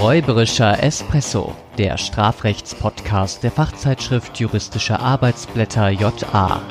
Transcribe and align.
Räuberischer 0.00 0.80
Espresso, 0.80 1.56
der 1.76 1.98
Strafrechtspodcast 1.98 3.42
der 3.42 3.50
Fachzeitschrift 3.50 4.38
Juristische 4.38 5.00
Arbeitsblätter 5.00 5.88
JA. 5.88 6.62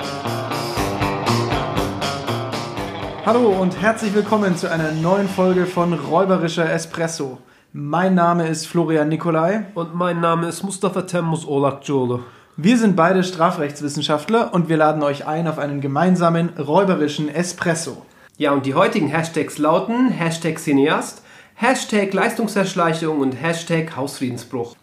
Hallo 3.25 3.49
und 3.49 3.81
herzlich 3.81 4.13
willkommen 4.13 4.55
zu 4.55 4.71
einer 4.71 4.93
neuen 4.93 5.27
Folge 5.27 5.66
von 5.66 5.91
Räuberischer 5.91 6.71
Espresso. 6.71 7.39
Mein 7.73 8.16
Name 8.16 8.48
ist 8.48 8.66
Florian 8.66 9.09
Nikolai. 9.09 9.66
Und 9.75 9.94
mein 9.94 10.21
Name 10.21 10.48
ist 10.48 10.63
Mustafa 10.63 11.02
Temmuz 11.02 11.45
Olakjole. 11.45 12.21
Wir 12.55 12.77
sind 12.77 12.95
beide 12.95 13.25
Strafrechtswissenschaftler 13.25 14.53
und 14.53 14.70
wir 14.70 14.77
laden 14.77 15.03
euch 15.03 15.27
ein 15.27 15.49
auf 15.49 15.59
einen 15.59 15.81
gemeinsamen 15.81 16.52
räuberischen 16.57 17.27
Espresso. 17.27 18.05
Ja, 18.38 18.53
und 18.53 18.66
die 18.66 18.73
heutigen 18.73 19.09
Hashtags 19.09 19.57
lauten 19.57 20.12
Hashtag 20.12 20.59
Cineast, 20.59 21.23
Hashtag 21.59 22.13
Leistungserschleichung 22.13 23.20
und 23.20 23.31
Hashtag 23.31 23.95
Hausfriedensbruch. 23.95 24.75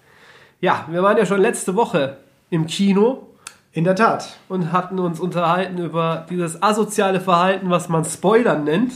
Ja, 0.60 0.86
wir 0.90 1.04
waren 1.04 1.16
ja 1.16 1.24
schon 1.24 1.40
letzte 1.40 1.76
Woche 1.76 2.16
im 2.50 2.66
Kino 2.66 3.28
In 3.70 3.84
der 3.84 3.94
Tat. 3.94 4.38
und 4.48 4.72
hatten 4.72 4.98
uns 4.98 5.20
unterhalten 5.20 5.78
über 5.78 6.26
dieses 6.28 6.60
asoziale 6.60 7.20
Verhalten, 7.20 7.70
was 7.70 7.88
man 7.88 8.04
Spoilern 8.04 8.64
nennt. 8.64 8.92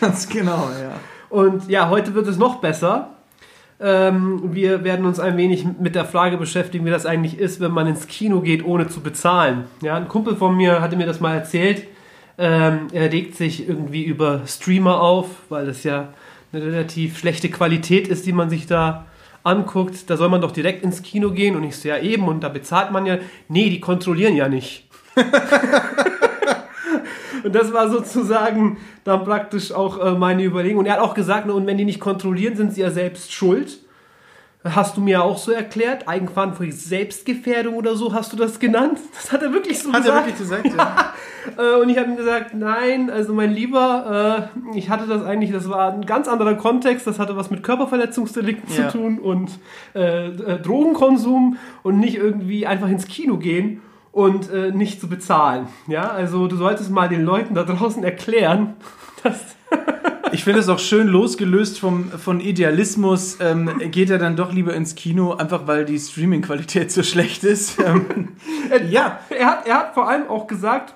Ganz 0.00 0.26
genau, 0.30 0.70
ja. 0.80 0.92
Und 1.28 1.68
ja, 1.68 1.90
heute 1.90 2.14
wird 2.14 2.26
es 2.28 2.38
noch 2.38 2.62
besser. 2.62 3.10
Ähm, 3.78 4.54
wir 4.54 4.82
werden 4.82 5.04
uns 5.04 5.20
ein 5.20 5.36
wenig 5.36 5.66
mit 5.78 5.96
der 5.96 6.06
Frage 6.06 6.38
beschäftigen, 6.38 6.86
wie 6.86 6.90
das 6.90 7.04
eigentlich 7.04 7.38
ist, 7.38 7.60
wenn 7.60 7.72
man 7.72 7.86
ins 7.86 8.06
Kino 8.06 8.40
geht, 8.40 8.64
ohne 8.64 8.88
zu 8.88 9.02
bezahlen. 9.02 9.64
Ja, 9.82 9.96
ein 9.96 10.08
Kumpel 10.08 10.34
von 10.34 10.56
mir 10.56 10.80
hatte 10.80 10.96
mir 10.96 11.06
das 11.06 11.20
mal 11.20 11.34
erzählt. 11.34 11.86
Ähm, 12.38 12.86
er 12.90 13.12
regt 13.12 13.36
sich 13.36 13.68
irgendwie 13.68 14.04
über 14.04 14.46
Streamer 14.46 15.02
auf, 15.02 15.26
weil 15.50 15.66
das 15.66 15.84
ja 15.84 16.08
eine 16.52 16.64
relativ 16.64 17.18
schlechte 17.18 17.50
Qualität 17.50 18.08
ist, 18.08 18.26
die 18.26 18.32
man 18.32 18.50
sich 18.50 18.66
da 18.66 19.06
anguckt. 19.44 20.08
Da 20.10 20.16
soll 20.16 20.28
man 20.28 20.40
doch 20.40 20.52
direkt 20.52 20.82
ins 20.82 21.02
Kino 21.02 21.30
gehen 21.30 21.56
und 21.56 21.64
ich 21.64 21.76
so, 21.76 21.88
ja 21.88 21.98
eben, 21.98 22.28
und 22.28 22.40
da 22.42 22.48
bezahlt 22.48 22.90
man 22.90 23.06
ja. 23.06 23.18
Nee, 23.48 23.70
die 23.70 23.80
kontrollieren 23.80 24.36
ja 24.36 24.48
nicht. 24.48 24.88
Und 27.44 27.54
das 27.54 27.72
war 27.72 27.88
sozusagen 27.88 28.78
dann 29.04 29.24
praktisch 29.24 29.72
auch 29.72 30.04
äh, 30.04 30.18
meine 30.18 30.44
Überlegung. 30.44 30.80
Und 30.80 30.86
er 30.86 30.94
hat 30.94 31.00
auch 31.00 31.14
gesagt, 31.14 31.48
und 31.48 31.66
wenn 31.66 31.78
die 31.78 31.84
nicht 31.84 32.00
kontrollieren, 32.00 32.56
sind 32.56 32.74
sie 32.74 32.80
ja 32.80 32.90
selbst 32.90 33.32
schuld. 33.32 33.78
Hast 34.74 34.96
du 34.96 35.00
mir 35.00 35.22
auch 35.22 35.38
so 35.38 35.52
erklärt? 35.52 36.06
Eigenverantwortliche 36.08 36.78
Selbstgefährdung 36.78 37.74
oder 37.74 37.94
so 37.96 38.12
hast 38.12 38.32
du 38.32 38.36
das 38.36 38.58
genannt? 38.58 38.98
Das 39.14 39.32
hat 39.32 39.42
er 39.42 39.52
wirklich 39.52 39.78
so 39.78 39.92
Hat 39.92 40.06
er 40.06 40.22
gesagt. 40.22 40.26
wirklich 40.26 40.38
gesagt, 40.38 40.66
ja. 40.76 41.12
Äh, 41.56 41.80
und 41.80 41.88
ich 41.88 41.96
habe 41.96 42.10
ihm 42.10 42.16
gesagt, 42.16 42.52
nein, 42.52 43.08
also 43.08 43.32
mein 43.32 43.52
Lieber, 43.52 44.50
äh, 44.74 44.76
ich 44.76 44.90
hatte 44.90 45.06
das 45.06 45.24
eigentlich, 45.24 45.50
das 45.50 45.66
war 45.70 45.90
ein 45.94 46.04
ganz 46.04 46.28
anderer 46.28 46.54
Kontext, 46.56 47.06
das 47.06 47.18
hatte 47.18 47.36
was 47.38 47.48
mit 47.50 47.62
Körperverletzungsdelikten 47.62 48.68
Ja. 48.76 48.88
zu 48.90 48.98
tun 48.98 49.18
und 49.18 49.58
äh, 49.94 50.26
äh, 50.26 50.58
Drogenkonsum 50.60 51.56
und 51.82 52.00
nicht 52.00 52.16
irgendwie 52.16 52.66
einfach 52.66 52.88
ins 52.88 53.06
Kino 53.06 53.38
gehen 53.38 53.80
und 54.12 54.50
äh, 54.52 54.72
nicht 54.72 55.00
zu 55.00 55.08
bezahlen. 55.08 55.68
Ja, 55.86 56.10
also 56.10 56.48
du 56.48 56.56
solltest 56.56 56.90
mal 56.90 57.08
den 57.08 57.24
Leuten 57.24 57.54
da 57.54 57.62
draußen 57.62 58.04
erklären, 58.04 58.74
dass 59.22 59.56
Ich 60.32 60.44
finde 60.44 60.60
es 60.60 60.68
auch 60.68 60.78
schön 60.78 61.08
losgelöst 61.08 61.78
vom, 61.78 62.10
von 62.10 62.40
Idealismus, 62.40 63.38
ähm, 63.40 63.78
geht 63.90 64.10
er 64.10 64.18
dann 64.18 64.36
doch 64.36 64.52
lieber 64.52 64.74
ins 64.74 64.94
Kino, 64.94 65.34
einfach 65.34 65.66
weil 65.66 65.84
die 65.84 65.98
Streaming-Qualität 65.98 66.92
so 66.92 67.02
schlecht 67.02 67.44
ist. 67.44 67.78
Ähm, 67.88 68.36
ja, 68.90 69.20
er 69.30 69.46
hat, 69.46 69.66
er 69.66 69.78
hat 69.78 69.94
vor 69.94 70.08
allem 70.08 70.28
auch 70.28 70.46
gesagt, 70.46 70.94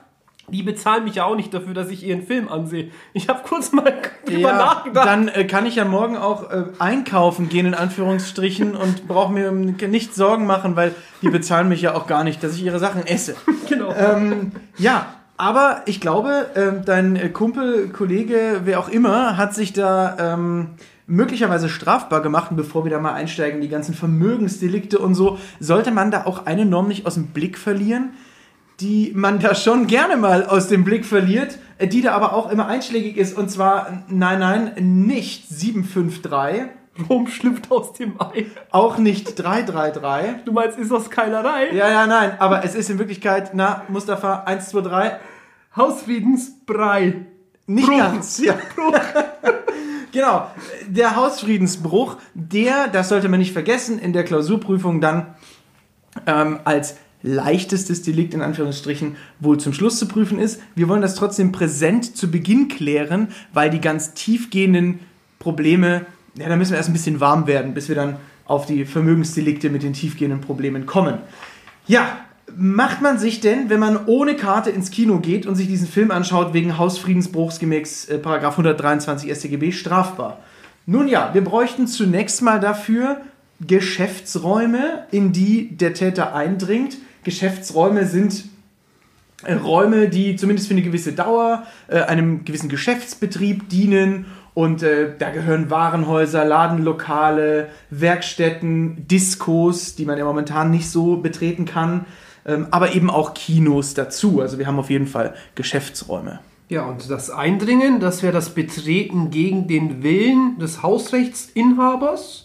die 0.48 0.62
bezahlen 0.62 1.04
mich 1.04 1.14
ja 1.14 1.24
auch 1.24 1.36
nicht 1.36 1.54
dafür, 1.54 1.72
dass 1.72 1.88
ich 1.88 2.04
ihren 2.04 2.22
Film 2.22 2.48
ansehe. 2.48 2.90
Ich 3.14 3.28
habe 3.28 3.40
kurz 3.46 3.72
mal 3.72 3.94
drüber 4.26 4.50
ja 4.50 4.56
nachgedacht. 4.56 5.06
dann 5.06 5.28
äh, 5.28 5.44
kann 5.44 5.64
ich 5.64 5.76
ja 5.76 5.84
morgen 5.84 6.16
auch 6.16 6.50
äh, 6.50 6.64
einkaufen 6.78 7.48
gehen, 7.48 7.66
in 7.66 7.74
Anführungsstrichen, 7.74 8.76
und 8.76 9.08
brauche 9.08 9.32
mir 9.32 9.50
nicht 9.52 10.14
Sorgen 10.14 10.46
machen, 10.46 10.76
weil 10.76 10.94
die 11.22 11.30
bezahlen 11.30 11.68
mich 11.68 11.80
ja 11.80 11.94
auch 11.94 12.06
gar 12.06 12.24
nicht, 12.24 12.42
dass 12.42 12.54
ich 12.54 12.64
ihre 12.64 12.78
Sachen 12.78 13.06
esse. 13.06 13.36
genau. 13.68 13.94
Ähm, 13.94 14.52
ja, 14.76 15.06
aber 15.42 15.82
ich 15.86 16.00
glaube, 16.00 16.50
ähm, 16.54 16.82
dein 16.84 17.16
äh, 17.16 17.28
Kumpel, 17.28 17.88
Kollege, 17.88 18.60
wer 18.62 18.78
auch 18.78 18.88
immer, 18.88 19.36
hat 19.36 19.56
sich 19.56 19.72
da 19.72 20.34
ähm, 20.34 20.68
möglicherweise 21.08 21.68
strafbar 21.68 22.22
gemacht. 22.22 22.52
Und 22.52 22.58
bevor 22.58 22.84
wir 22.84 22.92
da 22.92 23.00
mal 23.00 23.14
einsteigen, 23.14 23.60
die 23.60 23.68
ganzen 23.68 23.92
Vermögensdelikte 23.92 25.00
und 25.00 25.16
so, 25.16 25.38
sollte 25.58 25.90
man 25.90 26.12
da 26.12 26.26
auch 26.26 26.46
eine 26.46 26.64
Norm 26.64 26.86
nicht 26.86 27.06
aus 27.06 27.14
dem 27.14 27.26
Blick 27.26 27.58
verlieren, 27.58 28.10
die 28.78 29.10
man 29.16 29.40
da 29.40 29.56
schon 29.56 29.88
gerne 29.88 30.16
mal 30.16 30.46
aus 30.46 30.68
dem 30.68 30.84
Blick 30.84 31.04
verliert, 31.04 31.58
äh, 31.78 31.88
die 31.88 32.02
da 32.02 32.12
aber 32.12 32.34
auch 32.34 32.48
immer 32.48 32.68
einschlägig 32.68 33.16
ist. 33.16 33.36
Und 33.36 33.50
zwar, 33.50 34.04
nein, 34.06 34.38
nein, 34.38 34.74
nicht 34.76 35.48
753, 35.48 36.68
Rom 37.08 37.26
schlüpft 37.26 37.70
aus 37.72 37.94
dem 37.94 38.20
Ei. 38.20 38.46
auch 38.70 38.98
nicht 38.98 39.42
333. 39.42 40.44
Du 40.44 40.52
meinst, 40.52 40.78
ist 40.78 40.92
das 40.92 41.10
Keilerei? 41.10 41.72
Ja, 41.72 41.88
ja, 41.88 42.06
nein, 42.06 42.36
aber 42.38 42.64
es 42.64 42.76
ist 42.76 42.90
in 42.90 42.98
Wirklichkeit, 42.98 43.52
na, 43.54 43.82
Mustafa, 43.88 44.44
1, 44.44 44.68
2, 44.68 44.80
3, 44.82 45.18
Hausfriedensbrei. 45.76 47.26
Nicht 47.66 47.88
Bruch. 47.88 47.98
ganz, 47.98 48.38
ja. 48.44 48.58
genau. 50.12 50.50
Der 50.88 51.16
Hausfriedensbruch, 51.16 52.16
der, 52.34 52.88
das 52.88 53.08
sollte 53.08 53.28
man 53.28 53.40
nicht 53.40 53.52
vergessen, 53.52 53.98
in 53.98 54.12
der 54.12 54.24
Klausurprüfung 54.24 55.00
dann 55.00 55.34
ähm, 56.26 56.60
als 56.64 56.96
leichtestes 57.22 58.02
Delikt 58.02 58.34
in 58.34 58.42
Anführungsstrichen 58.42 59.16
wohl 59.40 59.58
zum 59.58 59.72
Schluss 59.72 59.98
zu 59.98 60.08
prüfen 60.08 60.38
ist. 60.38 60.60
Wir 60.74 60.88
wollen 60.88 61.02
das 61.02 61.14
trotzdem 61.14 61.52
präsent 61.52 62.16
zu 62.16 62.30
Beginn 62.30 62.68
klären, 62.68 63.28
weil 63.52 63.70
die 63.70 63.80
ganz 63.80 64.14
tiefgehenden 64.14 65.00
Probleme, 65.38 66.06
ja, 66.34 66.48
da 66.48 66.56
müssen 66.56 66.72
wir 66.72 66.78
erst 66.78 66.90
ein 66.90 66.94
bisschen 66.94 67.20
warm 67.20 67.46
werden, 67.46 67.74
bis 67.74 67.88
wir 67.88 67.94
dann 67.94 68.16
auf 68.44 68.66
die 68.66 68.84
Vermögensdelikte 68.84 69.70
mit 69.70 69.82
den 69.82 69.92
tiefgehenden 69.92 70.40
Problemen 70.40 70.84
kommen. 70.84 71.18
Ja, 71.86 72.18
macht 72.56 73.02
man 73.02 73.18
sich 73.18 73.40
denn, 73.40 73.70
wenn 73.70 73.80
man 73.80 74.06
ohne 74.06 74.36
Karte 74.36 74.70
ins 74.70 74.90
Kino 74.90 75.18
geht 75.18 75.46
und 75.46 75.54
sich 75.54 75.66
diesen 75.66 75.88
Film 75.88 76.10
anschaut, 76.10 76.54
wegen 76.54 76.78
Hausfriedensbruchs 76.78 77.58
gemäß 77.58 78.08
äh, 78.08 78.18
Paragraph 78.18 78.54
123 78.54 79.30
StGB 79.30 79.72
strafbar? 79.72 80.38
Nun 80.86 81.08
ja, 81.08 81.30
wir 81.32 81.44
bräuchten 81.44 81.86
zunächst 81.86 82.42
mal 82.42 82.60
dafür 82.60 83.20
Geschäftsräume, 83.66 85.06
in 85.10 85.32
die 85.32 85.76
der 85.76 85.94
Täter 85.94 86.34
eindringt. 86.34 86.96
Geschäftsräume 87.24 88.06
sind 88.06 88.44
äh, 89.44 89.54
Räume, 89.54 90.08
die 90.08 90.36
zumindest 90.36 90.68
für 90.68 90.74
eine 90.74 90.82
gewisse 90.82 91.12
Dauer 91.12 91.64
äh, 91.88 92.00
einem 92.00 92.44
gewissen 92.44 92.68
Geschäftsbetrieb 92.68 93.68
dienen. 93.68 94.26
Und 94.54 94.82
äh, 94.82 95.12
da 95.18 95.30
gehören 95.30 95.70
Warenhäuser, 95.70 96.44
Ladenlokale, 96.44 97.68
Werkstätten, 97.90 99.06
Diskos, 99.08 99.94
die 99.94 100.04
man 100.04 100.18
ja 100.18 100.24
momentan 100.24 100.70
nicht 100.70 100.90
so 100.90 101.16
betreten 101.16 101.64
kann, 101.64 102.04
aber 102.44 102.94
eben 102.94 103.10
auch 103.10 103.34
Kinos 103.34 103.94
dazu. 103.94 104.40
Also 104.40 104.58
wir 104.58 104.66
haben 104.66 104.78
auf 104.78 104.90
jeden 104.90 105.06
Fall 105.06 105.34
Geschäftsräume. 105.54 106.40
Ja, 106.68 106.84
und 106.86 107.10
das 107.10 107.30
Eindringen, 107.30 108.00
das 108.00 108.22
wäre 108.22 108.32
das 108.32 108.54
Betreten 108.54 109.30
gegen 109.30 109.68
den 109.68 110.02
Willen 110.02 110.58
des 110.58 110.82
Hausrechtsinhabers. 110.82 112.44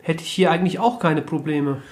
Hätte 0.00 0.22
ich 0.22 0.30
hier 0.30 0.50
eigentlich 0.50 0.78
auch 0.78 0.98
keine 0.98 1.22
Probleme. 1.22 1.82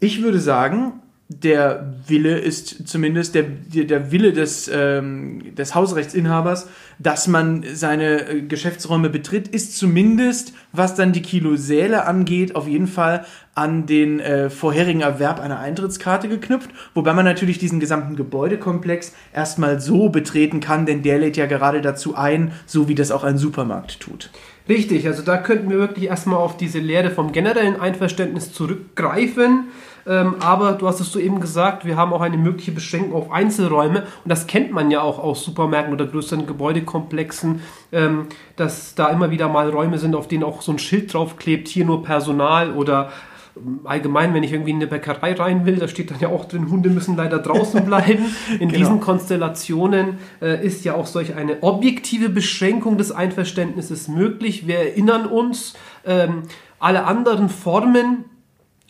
Ich 0.00 0.22
würde 0.22 0.38
sagen, 0.38 1.00
der 1.28 1.94
Wille 2.06 2.38
ist 2.38 2.86
zumindest 2.86 3.34
der, 3.34 3.42
der, 3.42 4.12
Wille 4.12 4.32
des, 4.32 4.70
ähm, 4.72 5.56
des 5.56 5.74
Hausrechtsinhabers, 5.74 6.68
dass 7.00 7.26
man 7.26 7.64
seine 7.74 8.28
äh, 8.28 8.42
Geschäftsräume 8.42 9.10
betritt, 9.10 9.48
ist 9.48 9.76
zumindest, 9.76 10.52
was 10.72 10.94
dann 10.94 11.12
die 11.12 11.22
Kilosäle 11.22 12.06
angeht, 12.06 12.54
auf 12.54 12.68
jeden 12.68 12.86
Fall 12.86 13.26
an 13.56 13.86
den 13.86 14.20
äh, 14.20 14.50
vorherigen 14.50 15.00
Erwerb 15.00 15.40
einer 15.40 15.58
Eintrittskarte 15.58 16.28
geknüpft, 16.28 16.70
wobei 16.94 17.12
man 17.12 17.24
natürlich 17.24 17.58
diesen 17.58 17.80
gesamten 17.80 18.14
Gebäudekomplex 18.14 19.12
erstmal 19.34 19.80
so 19.80 20.10
betreten 20.10 20.60
kann, 20.60 20.86
denn 20.86 21.02
der 21.02 21.18
lädt 21.18 21.36
ja 21.36 21.46
gerade 21.46 21.80
dazu 21.80 22.14
ein, 22.14 22.52
so 22.66 22.86
wie 22.86 22.94
das 22.94 23.10
auch 23.10 23.24
ein 23.24 23.36
Supermarkt 23.36 23.98
tut. 23.98 24.30
Richtig, 24.68 25.06
also 25.08 25.22
da 25.22 25.38
könnten 25.38 25.70
wir 25.70 25.78
wirklich 25.78 26.06
erstmal 26.06 26.38
auf 26.38 26.56
diese 26.56 26.78
Lehre 26.78 27.10
vom 27.10 27.32
generellen 27.32 27.80
Einverständnis 27.80 28.52
zurückgreifen. 28.52 29.64
Ähm, 30.06 30.36
aber 30.40 30.72
du 30.72 30.86
hast 30.86 31.00
es 31.00 31.10
so 31.10 31.18
eben 31.18 31.40
gesagt, 31.40 31.84
wir 31.84 31.96
haben 31.96 32.12
auch 32.12 32.20
eine 32.20 32.36
mögliche 32.36 32.72
Beschränkung 32.72 33.14
auf 33.14 33.30
Einzelräume. 33.32 34.00
Und 34.24 34.28
das 34.30 34.46
kennt 34.46 34.72
man 34.72 34.90
ja 34.90 35.00
auch 35.00 35.18
aus 35.18 35.44
Supermärkten 35.44 35.92
oder 35.92 36.06
größeren 36.06 36.46
Gebäudekomplexen, 36.46 37.60
ähm, 37.92 38.26
dass 38.56 38.94
da 38.94 39.08
immer 39.08 39.30
wieder 39.30 39.48
mal 39.48 39.68
Räume 39.70 39.98
sind, 39.98 40.14
auf 40.14 40.28
denen 40.28 40.44
auch 40.44 40.62
so 40.62 40.72
ein 40.72 40.78
Schild 40.78 41.12
draufklebt, 41.12 41.68
hier 41.68 41.84
nur 41.84 42.02
Personal 42.04 42.72
oder 42.72 43.10
ähm, 43.56 43.80
allgemein, 43.84 44.32
wenn 44.32 44.42
ich 44.42 44.52
irgendwie 44.52 44.70
in 44.70 44.76
eine 44.76 44.86
Bäckerei 44.86 45.32
rein 45.32 45.66
will, 45.66 45.76
da 45.76 45.88
steht 45.88 46.10
dann 46.10 46.20
ja 46.20 46.28
auch 46.28 46.44
drin, 46.44 46.70
Hunde 46.70 46.90
müssen 46.90 47.16
leider 47.16 47.38
draußen 47.38 47.84
bleiben. 47.84 48.26
In 48.60 48.68
Genau. 48.68 48.78
diesen 48.78 49.00
Konstellationen 49.00 50.18
äh, 50.40 50.64
ist 50.64 50.84
ja 50.84 50.94
auch 50.94 51.06
solch 51.06 51.34
eine 51.34 51.62
objektive 51.62 52.28
Beschränkung 52.28 52.96
des 52.98 53.10
Einverständnisses 53.12 54.08
möglich. 54.08 54.66
Wir 54.66 54.78
erinnern 54.78 55.26
uns, 55.26 55.74
ähm, 56.04 56.42
alle 56.78 57.04
anderen 57.04 57.48
Formen 57.48 58.24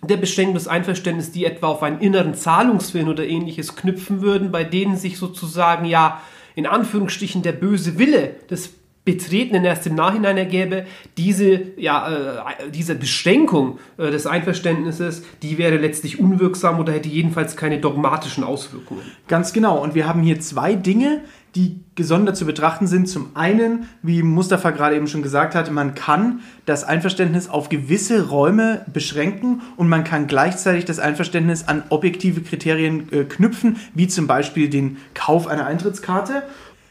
der 0.07 0.17
Beschränkung 0.17 0.55
des 0.55 0.69
Einverständnisses, 0.69 1.33
die 1.33 1.45
etwa 1.45 1.69
auf 1.69 1.83
einen 1.83 2.01
inneren 2.01 2.35
Zahlungswillen 2.35 3.09
oder 3.09 3.27
ähnliches 3.27 3.77
knüpfen 3.77 4.23
würden, 4.23 4.53
bei 4.53 4.65
denen 4.65 4.97
sich 4.97 5.19
sozusagen 5.19 5.85
ja 5.85 6.21
in 6.55 6.67
Anführungsstrichen 6.67 7.43
der 7.43 7.53
böse 7.53 7.99
Wille 7.99 8.37
des 8.51 8.73
Betreten 9.07 9.65
erst 9.65 9.87
im 9.87 9.95
Nachhinein 9.95 10.37
ergäbe, 10.37 10.85
diese, 11.17 11.79
ja, 11.79 12.43
äh, 12.59 12.71
diese 12.73 12.97
Beschränkung 12.97 13.79
äh, 13.99 14.11
des 14.11 14.27
Einverständnisses, 14.27 15.23
die 15.43 15.59
wäre 15.59 15.77
letztlich 15.77 16.19
unwirksam 16.19 16.81
oder 16.81 16.93
hätte 16.93 17.09
jedenfalls 17.09 17.57
keine 17.57 17.79
dogmatischen 17.79 18.43
Auswirkungen. 18.43 19.03
Ganz 19.29 19.53
genau. 19.53 19.81
Und 19.81 19.95
wir 19.95 20.09
haben 20.09 20.23
hier 20.23 20.41
zwei 20.41 20.75
Dinge, 20.75 21.21
die 21.57 21.81
gesondert 21.95 22.37
zu 22.37 22.45
betrachten 22.45 22.87
sind. 22.87 23.09
Zum 23.09 23.31
einen, 23.35 23.89
wie 24.03 24.23
Mustafa 24.23 24.71
gerade 24.71 24.95
eben 24.95 25.09
schon 25.09 25.23
gesagt 25.23 25.55
hat, 25.55 25.71
man 25.71 25.95
kann 25.95 26.41
das 26.67 26.85
Einverständnis 26.85 27.49
auf 27.49 27.71
gewisse 27.71 28.29
Räume 28.29 28.85
beschränken 28.93 29.63
und 29.77 29.89
man 29.89 30.05
kann 30.05 30.27
gleichzeitig 30.27 30.85
das 30.85 30.99
Einverständnis 30.99 31.67
an 31.67 31.83
objektive 31.89 32.43
Kriterien 32.43 33.11
äh, 33.11 33.25
knüpfen, 33.25 33.79
wie 33.95 34.07
zum 34.07 34.27
Beispiel 34.27 34.69
den 34.69 34.99
Kauf 35.15 35.47
einer 35.47 35.67
Eintrittskarte. 35.67 36.43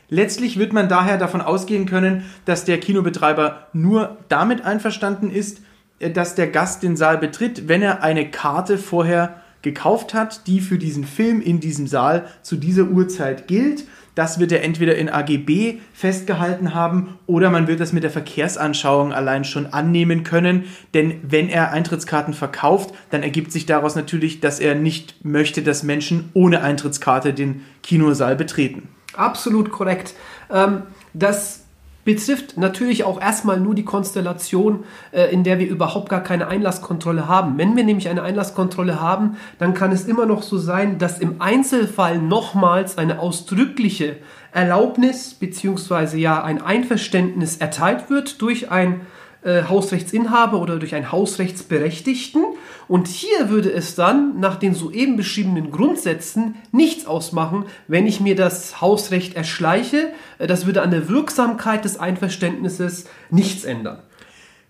Letztlich 0.10 0.58
wird 0.58 0.74
man 0.74 0.90
daher 0.90 1.18
davon 1.18 1.42
ausgehen 1.42 1.86
können, 1.86 2.26
dass 2.46 2.66
der 2.66 2.80
Kinobetreiber 2.80 3.68
nur 3.74 4.18
damit 4.30 4.66
einverstanden 4.66 5.30
ist, 5.30 5.62
äh, 6.00 6.10
dass 6.10 6.34
der 6.34 6.48
Gast 6.48 6.82
den 6.82 6.98
Saal 6.98 7.20
betritt, 7.20 7.68
wenn 7.68 7.84
er 7.84 8.02
eine 8.02 8.32
Karte 8.32 8.80
vorher 8.80 9.42
gekauft 9.66 10.14
hat, 10.14 10.48
die 10.48 10.62
für 10.62 10.78
diesen 10.78 11.04
Film 11.04 11.42
in 11.42 11.60
diesem 11.60 11.88
Saal 11.88 12.28
zu 12.44 12.56
dieser 12.56 12.84
Uhrzeit 12.84 13.48
gilt. 13.48 13.84
Das 14.16 14.40
wird 14.40 14.54
er 14.54 14.64
entweder 14.64 14.96
in 14.96 15.10
AGB 15.10 15.80
festgehalten 15.94 16.74
haben 16.74 17.20
oder 17.28 17.50
man 17.50 17.68
wird 17.68 17.82
das 17.82 17.92
mit 17.92 18.04
der 18.04 18.12
Verkehrsanschauung 18.12 19.14
allein 19.14 19.44
schon 19.44 19.68
annehmen 19.68 20.24
können. 20.24 20.64
Denn 20.94 21.20
wenn 21.22 21.50
er 21.50 21.72
Eintrittskarten 21.72 22.34
verkauft, 22.34 22.96
dann 23.12 23.24
ergibt 23.24 23.52
sich 23.52 23.66
daraus 23.66 23.96
natürlich, 23.96 24.40
dass 24.40 24.60
er 24.60 24.74
nicht 24.76 25.24
möchte, 25.26 25.62
dass 25.62 25.84
Menschen 25.84 26.30
ohne 26.34 26.62
Eintrittskarte 26.62 27.34
den 27.34 27.62
Kinosaal 27.84 28.38
betreten. 28.38 28.88
Absolut 29.16 29.70
korrekt. 29.70 30.14
Ähm, 30.52 30.84
das 31.14 31.65
betrifft 32.06 32.56
natürlich 32.56 33.04
auch 33.04 33.20
erstmal 33.20 33.60
nur 33.60 33.76
die 33.76 33.84
Konstellation, 33.84 34.86
äh, 35.12 35.34
in 35.34 35.44
der 35.44 35.60
wir 35.60 35.68
überhaupt 35.68 36.08
gar 36.08 36.24
keine 36.24 36.48
Einlasskontrolle 36.48 37.28
haben. 37.28 37.58
Wenn 37.58 37.76
wir 37.76 37.84
nämlich 37.84 38.08
eine 38.08 38.22
Einlasskontrolle 38.22 39.02
haben, 39.02 39.38
dann 39.58 39.74
kann 39.74 39.92
es 39.92 40.06
immer 40.06 40.26
noch 40.26 40.44
so 40.44 40.58
sein, 40.58 41.00
dass 41.00 41.20
im 41.20 41.42
Einzelfall 41.42 42.20
nochmals 42.20 42.98
eine 42.98 43.20
ausdrückliche 43.20 44.18
Erlaubnis 44.54 45.34
bzw. 45.34 46.18
ja 46.18 46.44
ein 46.44 46.62
Einverständnis 46.62 47.58
erteilt 47.58 48.10
wird 48.10 48.42
durch 48.42 48.72
ein 48.72 49.02
äh, 49.46 49.64
Hausrechtsinhaber 49.70 50.60
oder 50.60 50.80
durch 50.80 50.96
einen 50.96 51.12
Hausrechtsberechtigten. 51.12 52.44
Und 52.88 53.08
hier 53.08 53.50
würde 53.50 53.72
es 53.72 53.94
dann 53.94 54.40
nach 54.40 54.56
den 54.56 54.74
soeben 54.74 55.18
beschriebenen 55.18 55.70
Grundsätzen 55.72 56.56
nichts 56.72 57.06
ausmachen, 57.06 57.66
wenn 57.88 58.08
ich 58.08 58.20
mir 58.20 58.36
das 58.36 58.82
Hausrecht 58.82 59.36
erschleiche. 59.36 60.10
Äh, 60.40 60.48
das 60.48 60.66
würde 60.66 60.82
an 60.82 60.90
der 60.90 61.10
Wirksamkeit 61.10 61.86
des 61.86 62.00
Einverständnisses 62.00 63.06
nichts 63.30 63.66
ändern. 63.66 64.00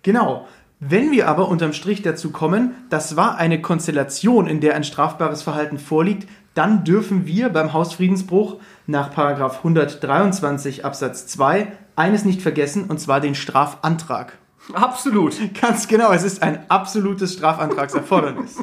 Genau. 0.03 0.45
Wenn 0.81 1.11
wir 1.11 1.29
aber 1.29 1.47
unterm 1.47 1.71
Strich 1.71 2.01
dazu 2.01 2.31
kommen, 2.31 2.73
das 2.89 3.15
war 3.15 3.37
eine 3.37 3.61
Konstellation, 3.61 4.45
in 4.45 4.59
der 4.59 4.75
ein 4.75 4.83
strafbares 4.83 5.41
Verhalten 5.41 5.77
vorliegt, 5.77 6.27
dann 6.53 6.83
dürfen 6.83 7.25
wir 7.25 7.47
beim 7.47 7.71
Hausfriedensbruch 7.71 8.57
nach 8.85 9.17
123 9.17 10.83
Absatz 10.83 11.27
2 11.27 11.71
eines 11.95 12.25
nicht 12.25 12.41
vergessen, 12.41 12.85
und 12.89 12.99
zwar 12.99 13.21
den 13.21 13.35
Strafantrag. 13.35 14.37
Absolut. 14.73 15.35
Ganz 15.61 15.87
genau, 15.87 16.11
es 16.11 16.23
ist 16.23 16.41
ein 16.41 16.65
absolutes 16.69 17.33
Strafantragserfordernis. 17.33 18.57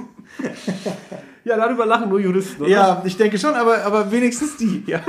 ja, 1.44 1.56
darüber 1.56 1.86
lachen 1.86 2.08
nur 2.08 2.20
Juristen, 2.20 2.62
oder? 2.62 2.70
Ja, 2.70 3.02
ich 3.04 3.16
denke 3.16 3.38
schon, 3.38 3.54
aber, 3.54 3.84
aber 3.84 4.10
wenigstens 4.10 4.56
die. 4.56 4.82
Ja. 4.86 5.00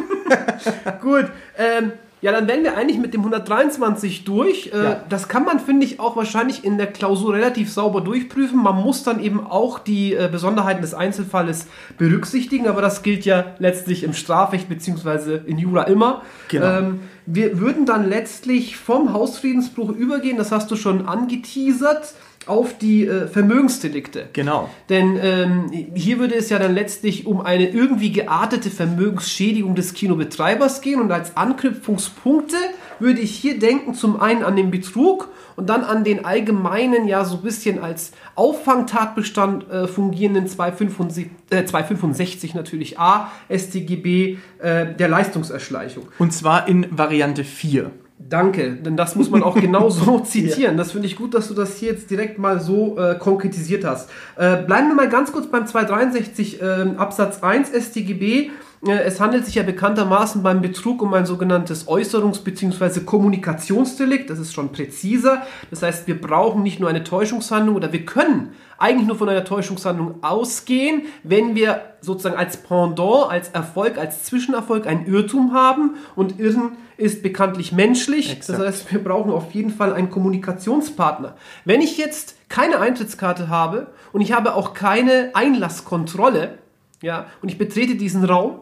Gut, 1.01 1.25
ähm, 1.57 1.93
ja, 2.23 2.31
dann 2.31 2.47
wären 2.47 2.63
wir 2.63 2.77
eigentlich 2.77 2.99
mit 2.99 3.13
dem 3.13 3.19
123 3.19 4.23
durch. 4.23 4.71
Äh, 4.73 4.81
ja. 4.81 5.03
Das 5.09 5.27
kann 5.27 5.43
man, 5.43 5.59
finde 5.59 5.85
ich, 5.85 5.99
auch 5.99 6.15
wahrscheinlich 6.15 6.63
in 6.63 6.77
der 6.77 6.87
Klausur 6.87 7.33
relativ 7.33 7.69
sauber 7.69 7.99
durchprüfen. 7.99 8.63
Man 8.63 8.77
muss 8.77 9.03
dann 9.03 9.21
eben 9.21 9.45
auch 9.45 9.77
die 9.77 10.13
äh, 10.13 10.29
Besonderheiten 10.31 10.81
des 10.81 10.93
Einzelfalles 10.93 11.67
berücksichtigen, 11.97 12.67
aber 12.67 12.81
das 12.81 13.03
gilt 13.03 13.25
ja 13.25 13.55
letztlich 13.59 14.05
im 14.05 14.13
Strafrecht 14.13 14.69
bzw. 14.69 15.41
in 15.45 15.57
Jura 15.57 15.83
immer. 15.83 16.21
Genau. 16.47 16.65
Ähm, 16.65 16.99
wir 17.25 17.59
würden 17.59 17.85
dann 17.85 18.07
letztlich 18.07 18.77
vom 18.77 19.11
Hausfriedensbruch 19.11 19.89
übergehen, 19.89 20.37
das 20.37 20.53
hast 20.53 20.71
du 20.71 20.77
schon 20.77 21.05
angeteasert 21.05 22.13
auf 22.47 22.77
die 22.77 23.05
äh, 23.05 23.27
Vermögensdelikte. 23.27 24.29
Genau. 24.33 24.69
Denn 24.89 25.17
ähm, 25.21 25.71
hier 25.93 26.19
würde 26.19 26.35
es 26.35 26.49
ja 26.49 26.59
dann 26.59 26.73
letztlich 26.73 27.25
um 27.25 27.41
eine 27.41 27.69
irgendwie 27.69 28.11
geartete 28.11 28.69
Vermögensschädigung 28.69 29.75
des 29.75 29.93
Kinobetreibers 29.93 30.81
gehen 30.81 31.01
und 31.01 31.11
als 31.11 31.37
Anknüpfungspunkte 31.37 32.57
würde 32.99 33.19
ich 33.19 33.35
hier 33.35 33.59
denken 33.59 33.93
zum 33.93 34.19
einen 34.19 34.43
an 34.43 34.55
den 34.55 34.71
Betrug 34.71 35.29
und 35.55 35.69
dann 35.69 35.83
an 35.83 36.03
den 36.03 36.25
allgemeinen, 36.25 37.07
ja 37.07 37.25
so 37.25 37.37
ein 37.37 37.41
bisschen 37.41 37.79
als 37.79 38.11
Auffangtatbestand 38.35 39.69
äh, 39.69 39.87
fungierenden 39.87 40.47
265, 40.47 41.29
äh, 41.49 41.65
265 41.65 42.55
natürlich 42.55 42.99
A 42.99 43.31
StGB 43.49 44.37
äh, 44.59 44.93
der 44.93 45.07
Leistungserschleichung. 45.07 46.07
Und 46.17 46.33
zwar 46.33 46.67
in 46.67 46.87
Variante 46.91 47.43
4. 47.43 47.91
Danke, 48.29 48.73
denn 48.73 48.97
das 48.97 49.15
muss 49.15 49.29
man 49.29 49.43
auch 49.43 49.55
genau 49.55 49.89
so 49.89 50.19
zitieren. 50.23 50.77
Das 50.77 50.91
finde 50.91 51.07
ich 51.07 51.15
gut, 51.15 51.33
dass 51.33 51.47
du 51.47 51.53
das 51.53 51.75
hier 51.77 51.91
jetzt 51.91 52.09
direkt 52.09 52.39
mal 52.39 52.59
so 52.59 52.97
äh, 52.97 53.15
konkretisiert 53.15 53.85
hast. 53.85 54.09
Äh, 54.35 54.63
bleiben 54.63 54.87
wir 54.87 54.95
mal 54.95 55.09
ganz 55.09 55.31
kurz 55.31 55.47
beim 55.47 55.67
263 55.67 56.61
äh, 56.61 56.65
Absatz 56.97 57.43
1 57.43 57.69
StGB. 57.69 58.51
Äh, 58.85 59.03
es 59.03 59.19
handelt 59.19 59.45
sich 59.45 59.55
ja 59.55 59.63
bekanntermaßen 59.63 60.43
beim 60.43 60.61
Betrug 60.61 61.01
um 61.01 61.13
ein 61.13 61.25
sogenanntes 61.25 61.87
Äußerungs- 61.87 62.43
bzw. 62.43 63.01
Kommunikationsdelikt. 63.01 64.29
Das 64.29 64.39
ist 64.39 64.53
schon 64.53 64.71
präziser. 64.71 65.43
Das 65.69 65.81
heißt, 65.81 66.07
wir 66.07 66.19
brauchen 66.19 66.63
nicht 66.63 66.79
nur 66.79 66.89
eine 66.89 67.03
Täuschungshandlung 67.03 67.75
oder 67.75 67.93
wir 67.93 68.05
können 68.05 68.53
eigentlich 68.77 69.07
nur 69.07 69.17
von 69.17 69.29
einer 69.29 69.45
Täuschungshandlung 69.45 70.23
ausgehen, 70.23 71.03
wenn 71.23 71.55
wir 71.55 71.81
sozusagen 72.01 72.35
als 72.35 72.57
Pendant, 72.57 73.29
als 73.29 73.49
Erfolg, 73.49 73.97
als 73.97 74.23
Zwischenerfolg 74.23 74.87
einen 74.87 75.05
Irrtum 75.05 75.53
haben. 75.53 75.95
Und 76.15 76.39
Irren 76.39 76.73
ist 76.97 77.23
bekanntlich 77.23 77.71
menschlich. 77.71 78.31
Exakt. 78.31 78.59
Das 78.59 78.67
heißt, 78.67 78.91
wir 78.91 79.03
brauchen 79.03 79.31
auf 79.31 79.51
jeden 79.53 79.71
Fall 79.71 79.93
einen 79.93 80.09
Kommunikationspartner. 80.09 81.35
Wenn 81.65 81.81
ich 81.81 81.97
jetzt 81.97 82.35
keine 82.49 82.79
Eintrittskarte 82.79 83.47
habe 83.47 83.87
und 84.11 84.21
ich 84.21 84.33
habe 84.33 84.55
auch 84.55 84.73
keine 84.73 85.31
Einlasskontrolle, 85.33 86.57
ja, 87.01 87.25
und 87.41 87.49
ich 87.49 87.57
betrete 87.57 87.95
diesen 87.95 88.23
Raum, 88.23 88.61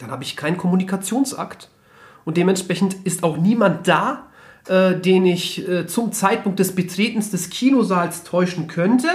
dann 0.00 0.10
habe 0.10 0.24
ich 0.24 0.36
keinen 0.36 0.56
Kommunikationsakt. 0.56 1.68
Und 2.24 2.36
dementsprechend 2.36 2.94
ist 3.04 3.22
auch 3.22 3.36
niemand 3.36 3.86
da, 3.86 4.26
äh, 4.68 4.94
den 4.94 5.26
ich 5.26 5.66
äh, 5.68 5.86
zum 5.86 6.12
Zeitpunkt 6.12 6.58
des 6.58 6.74
Betretens 6.74 7.30
des 7.30 7.50
Kinosaals 7.50 8.24
täuschen 8.24 8.66
könnte. 8.66 9.08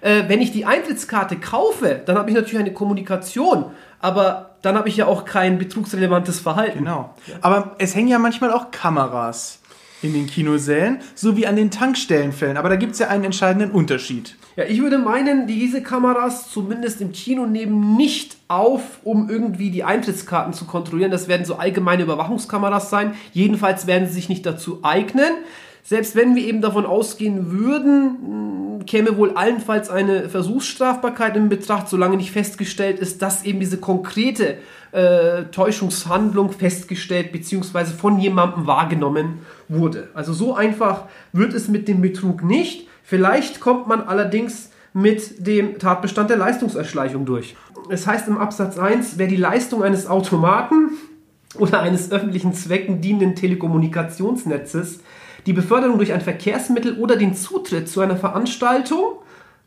Äh, 0.00 0.24
wenn 0.28 0.40
ich 0.40 0.52
die 0.52 0.64
Eintrittskarte 0.64 1.36
kaufe, 1.36 2.02
dann 2.04 2.16
habe 2.16 2.30
ich 2.30 2.36
natürlich 2.36 2.58
eine 2.58 2.72
Kommunikation, 2.72 3.66
aber 4.00 4.56
dann 4.62 4.76
habe 4.76 4.88
ich 4.88 4.96
ja 4.96 5.06
auch 5.06 5.24
kein 5.24 5.58
betrugsrelevantes 5.58 6.40
Verhalten. 6.40 6.80
Genau. 6.80 7.14
Aber 7.40 7.76
es 7.78 7.94
hängen 7.94 8.08
ja 8.08 8.18
manchmal 8.18 8.52
auch 8.52 8.70
Kameras 8.70 9.60
in 10.02 10.12
den 10.12 10.26
Kinosälen, 10.26 10.98
so 11.14 11.36
wie 11.36 11.46
an 11.46 11.56
den 11.56 11.70
Tankstellenfällen. 11.70 12.56
Aber 12.56 12.68
da 12.68 12.76
gibt 12.76 12.92
es 12.92 12.98
ja 12.98 13.08
einen 13.08 13.24
entscheidenden 13.24 13.70
Unterschied. 13.70 14.36
Ja, 14.56 14.64
ich 14.64 14.80
würde 14.80 14.98
meinen, 14.98 15.46
diese 15.46 15.82
Kameras 15.82 16.50
zumindest 16.50 17.00
im 17.00 17.12
Kino 17.12 17.46
nehmen 17.46 17.96
nicht 17.96 18.36
auf, 18.48 18.82
um 19.04 19.28
irgendwie 19.30 19.70
die 19.70 19.84
Eintrittskarten 19.84 20.52
zu 20.52 20.64
kontrollieren. 20.64 21.10
Das 21.10 21.28
werden 21.28 21.44
so 21.44 21.56
allgemeine 21.56 22.02
Überwachungskameras 22.02 22.90
sein. 22.90 23.14
Jedenfalls 23.32 23.86
werden 23.86 24.08
sie 24.08 24.14
sich 24.14 24.28
nicht 24.28 24.44
dazu 24.46 24.80
eignen. 24.82 25.30
Selbst 25.88 26.16
wenn 26.16 26.36
wir 26.36 26.44
eben 26.44 26.60
davon 26.60 26.84
ausgehen 26.84 27.50
würden, 27.50 28.84
käme 28.84 29.16
wohl 29.16 29.30
allenfalls 29.30 29.88
eine 29.88 30.28
Versuchsstrafbarkeit 30.28 31.34
in 31.34 31.48
Betracht, 31.48 31.88
solange 31.88 32.18
nicht 32.18 32.30
festgestellt 32.30 32.98
ist, 32.98 33.22
dass 33.22 33.42
eben 33.46 33.58
diese 33.58 33.78
konkrete 33.78 34.58
äh, 34.92 35.44
Täuschungshandlung 35.44 36.52
festgestellt 36.52 37.32
bzw. 37.32 37.86
von 37.86 38.18
jemandem 38.18 38.66
wahrgenommen 38.66 39.38
wurde. 39.70 40.10
Also 40.12 40.34
so 40.34 40.54
einfach 40.54 41.04
wird 41.32 41.54
es 41.54 41.68
mit 41.68 41.88
dem 41.88 42.02
Betrug 42.02 42.44
nicht. 42.44 42.86
Vielleicht 43.02 43.60
kommt 43.60 43.86
man 43.86 44.02
allerdings 44.02 44.70
mit 44.92 45.46
dem 45.46 45.78
Tatbestand 45.78 46.28
der 46.28 46.36
Leistungserschleichung 46.36 47.24
durch. 47.24 47.56
Es 47.88 48.06
heißt 48.06 48.28
im 48.28 48.36
Absatz 48.36 48.78
1, 48.78 49.16
wer 49.16 49.26
die 49.26 49.36
Leistung 49.36 49.82
eines 49.82 50.06
Automaten 50.06 50.90
oder 51.58 51.80
eines 51.80 52.12
öffentlichen 52.12 52.52
Zwecken 52.52 53.00
dienenden 53.00 53.36
Telekommunikationsnetzes, 53.36 55.00
die 55.48 55.54
Beförderung 55.54 55.96
durch 55.96 56.12
ein 56.12 56.20
Verkehrsmittel 56.20 56.98
oder 56.98 57.16
den 57.16 57.34
Zutritt 57.34 57.88
zu 57.88 58.02
einer 58.02 58.18
Veranstaltung 58.18 59.14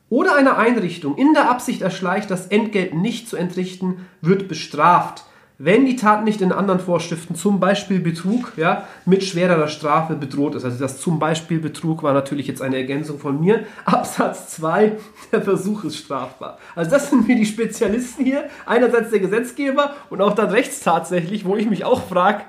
oder 0.10 0.36
einer 0.36 0.60
Einrichtung 0.60 1.18
in 1.18 1.34
der 1.34 1.50
Absicht 1.50 1.82
erschleicht, 1.82 2.30
das 2.30 2.46
Entgelt 2.48 2.94
nicht 2.94 3.28
zu 3.28 3.36
entrichten, 3.36 4.06
wird 4.22 4.48
bestraft 4.48 5.26
wenn 5.64 5.86
die 5.86 5.96
Tat 5.96 6.24
nicht 6.24 6.42
in 6.42 6.52
anderen 6.52 6.80
Vorschriften, 6.80 7.36
zum 7.36 7.60
Beispiel 7.60 8.00
Betrug, 8.00 8.54
ja, 8.58 8.88
mit 9.06 9.24
schwererer 9.24 9.68
Strafe 9.68 10.16
bedroht 10.16 10.56
ist. 10.56 10.66
Also 10.66 10.80
das 10.80 11.00
zum 11.00 11.20
Beispiel 11.20 11.60
Betrug 11.60 12.02
war 12.02 12.14
natürlich 12.14 12.48
jetzt 12.48 12.64
eine 12.64 12.78
Ergänzung 12.78 13.20
von 13.20 13.40
mir. 13.40 13.66
Absatz 13.86 14.50
2, 14.56 14.94
der 15.32 15.44
Versuch 15.44 15.84
ist 15.84 15.98
strafbar. 15.98 16.58
Also 16.74 16.90
das 16.90 17.12
sind 17.12 17.28
mir 17.28 17.36
die 17.36 17.46
Spezialisten 17.46 18.26
hier. 18.26 18.46
Einerseits 18.66 19.12
der 19.12 19.20
Gesetzgeber 19.20 19.94
und 20.10 20.20
auch 20.20 20.34
dann 20.34 20.50
rechts 20.50 20.80
tatsächlich, 20.80 21.46
wo 21.46 21.56
ich 21.56 21.70
mich 21.70 21.86
auch 21.86 22.08
frage, 22.08 22.42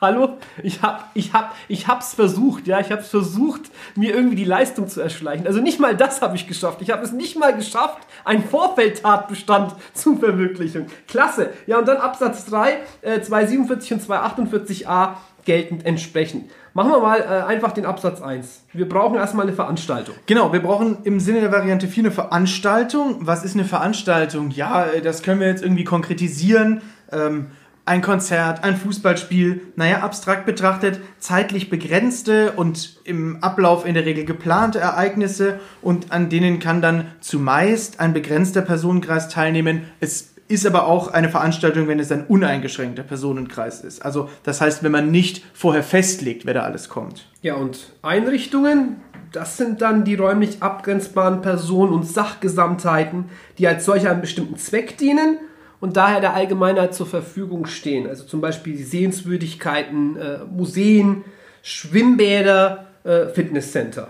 Hallo? 0.00 0.38
Ich 0.62 0.80
hab, 0.80 1.10
ich 1.12 1.34
hab, 1.34 1.54
ich 1.68 1.86
hab's 1.86 2.14
versucht, 2.14 2.66
ja. 2.66 2.80
Ich 2.80 2.90
hab's 2.90 3.08
versucht, 3.08 3.62
mir 3.96 4.14
irgendwie 4.14 4.36
die 4.36 4.44
Leistung 4.44 4.88
zu 4.88 5.02
erschleichen. 5.02 5.46
Also 5.46 5.60
nicht 5.60 5.78
mal 5.78 5.94
das 5.94 6.22
habe 6.22 6.36
ich 6.36 6.48
geschafft. 6.48 6.80
Ich 6.80 6.90
habe 6.90 7.02
es 7.02 7.12
nicht 7.12 7.38
mal 7.38 7.54
geschafft, 7.54 7.98
einen 8.24 8.42
Vorfeldtatbestand 8.42 9.74
zu 9.92 10.16
verwirklichen. 10.16 10.86
Klasse. 11.06 11.50
Ja, 11.66 11.78
und 11.78 11.86
dann 11.86 11.98
Absatz 11.98 12.46
3, 12.46 12.78
äh, 13.02 13.20
247 13.20 13.92
und 13.92 14.02
248a 14.02 15.16
geltend 15.44 15.84
entsprechend. 15.84 16.50
Machen 16.72 16.92
wir 16.92 17.00
mal 17.00 17.20
äh, 17.20 17.46
einfach 17.46 17.72
den 17.72 17.84
Absatz 17.84 18.22
1. 18.22 18.62
Wir 18.72 18.88
brauchen 18.88 19.16
erstmal 19.16 19.46
eine 19.46 19.54
Veranstaltung. 19.54 20.14
Genau, 20.24 20.50
wir 20.52 20.62
brauchen 20.62 20.98
im 21.04 21.20
Sinne 21.20 21.40
der 21.40 21.52
Variante 21.52 21.88
4 21.88 22.04
eine 22.04 22.10
Veranstaltung. 22.10 23.18
Was 23.20 23.44
ist 23.44 23.54
eine 23.54 23.66
Veranstaltung? 23.66 24.50
Ja, 24.50 24.86
äh, 24.86 25.02
das 25.02 25.22
können 25.22 25.40
wir 25.40 25.48
jetzt 25.48 25.62
irgendwie 25.62 25.84
konkretisieren. 25.84 26.80
Ähm, 27.12 27.48
ein 27.90 28.02
Konzert, 28.02 28.62
ein 28.62 28.76
Fußballspiel, 28.76 29.62
naja, 29.74 30.02
abstrakt 30.02 30.46
betrachtet, 30.46 31.00
zeitlich 31.18 31.70
begrenzte 31.70 32.52
und 32.52 33.00
im 33.02 33.42
Ablauf 33.42 33.84
in 33.84 33.94
der 33.94 34.06
Regel 34.06 34.24
geplante 34.24 34.78
Ereignisse 34.78 35.58
und 35.82 36.12
an 36.12 36.28
denen 36.28 36.60
kann 36.60 36.80
dann 36.80 37.08
zumeist 37.18 37.98
ein 37.98 38.12
begrenzter 38.12 38.62
Personenkreis 38.62 39.28
teilnehmen. 39.28 39.82
Es 39.98 40.34
ist 40.46 40.66
aber 40.66 40.86
auch 40.86 41.08
eine 41.08 41.30
Veranstaltung, 41.30 41.88
wenn 41.88 41.98
es 41.98 42.12
ein 42.12 42.26
uneingeschränkter 42.26 43.02
Personenkreis 43.02 43.80
ist. 43.80 44.04
Also 44.04 44.30
das 44.44 44.60
heißt, 44.60 44.84
wenn 44.84 44.92
man 44.92 45.10
nicht 45.10 45.44
vorher 45.52 45.82
festlegt, 45.82 46.46
wer 46.46 46.54
da 46.54 46.62
alles 46.62 46.90
kommt. 46.90 47.26
Ja, 47.42 47.56
und 47.56 47.92
Einrichtungen, 48.02 49.00
das 49.32 49.56
sind 49.56 49.82
dann 49.82 50.04
die 50.04 50.14
räumlich 50.14 50.62
abgrenzbaren 50.62 51.42
Personen 51.42 51.92
und 51.92 52.04
Sachgesamtheiten, 52.04 53.24
die 53.58 53.66
als 53.66 53.84
solche 53.84 54.08
einem 54.08 54.20
bestimmten 54.20 54.56
Zweck 54.58 54.96
dienen 54.96 55.38
und 55.80 55.96
daher 55.96 56.20
der 56.20 56.34
Allgemeinheit 56.34 56.94
zur 56.94 57.06
Verfügung 57.06 57.66
stehen. 57.66 58.06
Also 58.06 58.24
zum 58.24 58.40
Beispiel 58.40 58.76
die 58.76 58.82
Sehenswürdigkeiten, 58.82 60.16
äh, 60.16 60.38
Museen, 60.50 61.24
Schwimmbäder, 61.62 62.86
äh, 63.04 63.26
Fitnesscenter. 63.26 64.08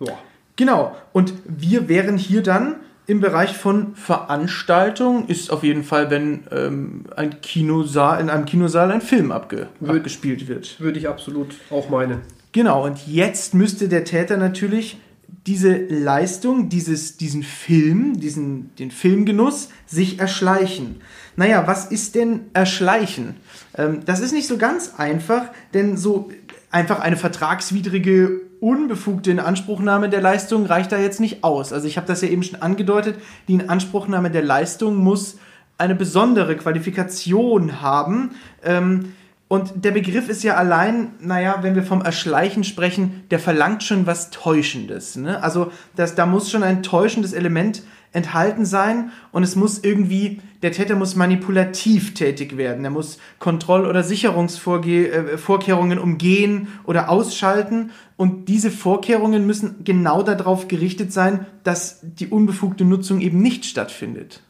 Ja. 0.00 0.18
Genau. 0.56 0.96
Und 1.12 1.34
wir 1.44 1.88
wären 1.88 2.18
hier 2.18 2.42
dann 2.42 2.76
im 3.06 3.20
Bereich 3.20 3.56
von 3.56 3.96
Veranstaltung 3.96 5.26
ist 5.26 5.50
auf 5.50 5.64
jeden 5.64 5.82
Fall, 5.82 6.10
wenn 6.10 6.44
ähm, 6.52 7.04
ein 7.16 7.40
Kinosaal, 7.40 8.20
in 8.20 8.30
einem 8.30 8.44
Kinosaal 8.44 8.92
ein 8.92 9.00
Film 9.00 9.32
abge 9.32 9.68
Würde, 9.80 9.98
abgespielt 9.98 10.46
wird. 10.46 10.80
Würde 10.80 10.98
ich 10.98 11.08
absolut 11.08 11.54
auch 11.70 11.90
meinen. 11.90 12.20
Genau, 12.52 12.84
und 12.84 13.06
jetzt 13.06 13.54
müsste 13.54 13.88
der 13.88 14.04
Täter 14.04 14.36
natürlich 14.36 14.98
diese 15.46 15.76
Leistung, 15.76 16.68
dieses, 16.68 17.16
diesen 17.16 17.42
Film, 17.42 18.20
diesen, 18.20 18.74
den 18.76 18.90
Filmgenuss 18.90 19.70
sich 19.86 20.20
erschleichen. 20.20 21.00
Naja, 21.34 21.66
was 21.66 21.86
ist 21.86 22.14
denn 22.14 22.42
erschleichen? 22.52 23.36
Ähm, 23.76 24.00
das 24.04 24.20
ist 24.20 24.32
nicht 24.32 24.46
so 24.46 24.56
ganz 24.56 24.94
einfach, 24.96 25.46
denn 25.74 25.96
so 25.96 26.30
einfach 26.70 27.00
eine 27.00 27.16
vertragswidrige, 27.16 28.40
unbefugte 28.60 29.32
Inanspruchnahme 29.32 30.08
der 30.08 30.20
Leistung 30.20 30.66
reicht 30.66 30.92
da 30.92 30.98
jetzt 30.98 31.18
nicht 31.18 31.42
aus. 31.42 31.72
Also 31.72 31.88
ich 31.88 31.96
habe 31.96 32.06
das 32.06 32.22
ja 32.22 32.28
eben 32.28 32.44
schon 32.44 32.62
angedeutet, 32.62 33.16
die 33.48 33.54
Inanspruchnahme 33.54 34.30
der 34.30 34.42
Leistung 34.42 34.94
muss 34.94 35.38
eine 35.78 35.96
besondere 35.96 36.56
Qualifikation 36.56 37.82
haben. 37.82 38.30
Ähm, 38.62 39.14
und 39.52 39.84
der 39.84 39.90
Begriff 39.90 40.30
ist 40.30 40.42
ja 40.44 40.54
allein, 40.54 41.10
naja, 41.20 41.58
wenn 41.60 41.74
wir 41.74 41.82
vom 41.82 42.00
Erschleichen 42.00 42.64
sprechen, 42.64 43.24
der 43.30 43.38
verlangt 43.38 43.82
schon 43.82 44.06
was 44.06 44.30
Täuschendes. 44.30 45.16
Ne? 45.16 45.42
Also 45.42 45.70
das, 45.94 46.14
da 46.14 46.24
muss 46.24 46.50
schon 46.50 46.62
ein 46.62 46.82
täuschendes 46.82 47.34
Element 47.34 47.82
enthalten 48.12 48.64
sein 48.64 49.10
und 49.30 49.42
es 49.42 49.54
muss 49.54 49.80
irgendwie, 49.80 50.40
der 50.62 50.72
Täter 50.72 50.96
muss 50.96 51.16
manipulativ 51.16 52.14
tätig 52.14 52.56
werden. 52.56 52.82
Er 52.82 52.90
muss 52.90 53.18
Kontroll- 53.40 53.84
oder 53.84 54.02
Sicherungsvorkehrungen 54.02 55.98
äh, 55.98 56.00
umgehen 56.00 56.68
oder 56.84 57.10
ausschalten 57.10 57.90
und 58.16 58.48
diese 58.48 58.70
Vorkehrungen 58.70 59.46
müssen 59.46 59.84
genau 59.84 60.22
darauf 60.22 60.66
gerichtet 60.66 61.12
sein, 61.12 61.44
dass 61.62 62.00
die 62.02 62.28
unbefugte 62.28 62.86
Nutzung 62.86 63.20
eben 63.20 63.42
nicht 63.42 63.66
stattfindet 63.66 64.40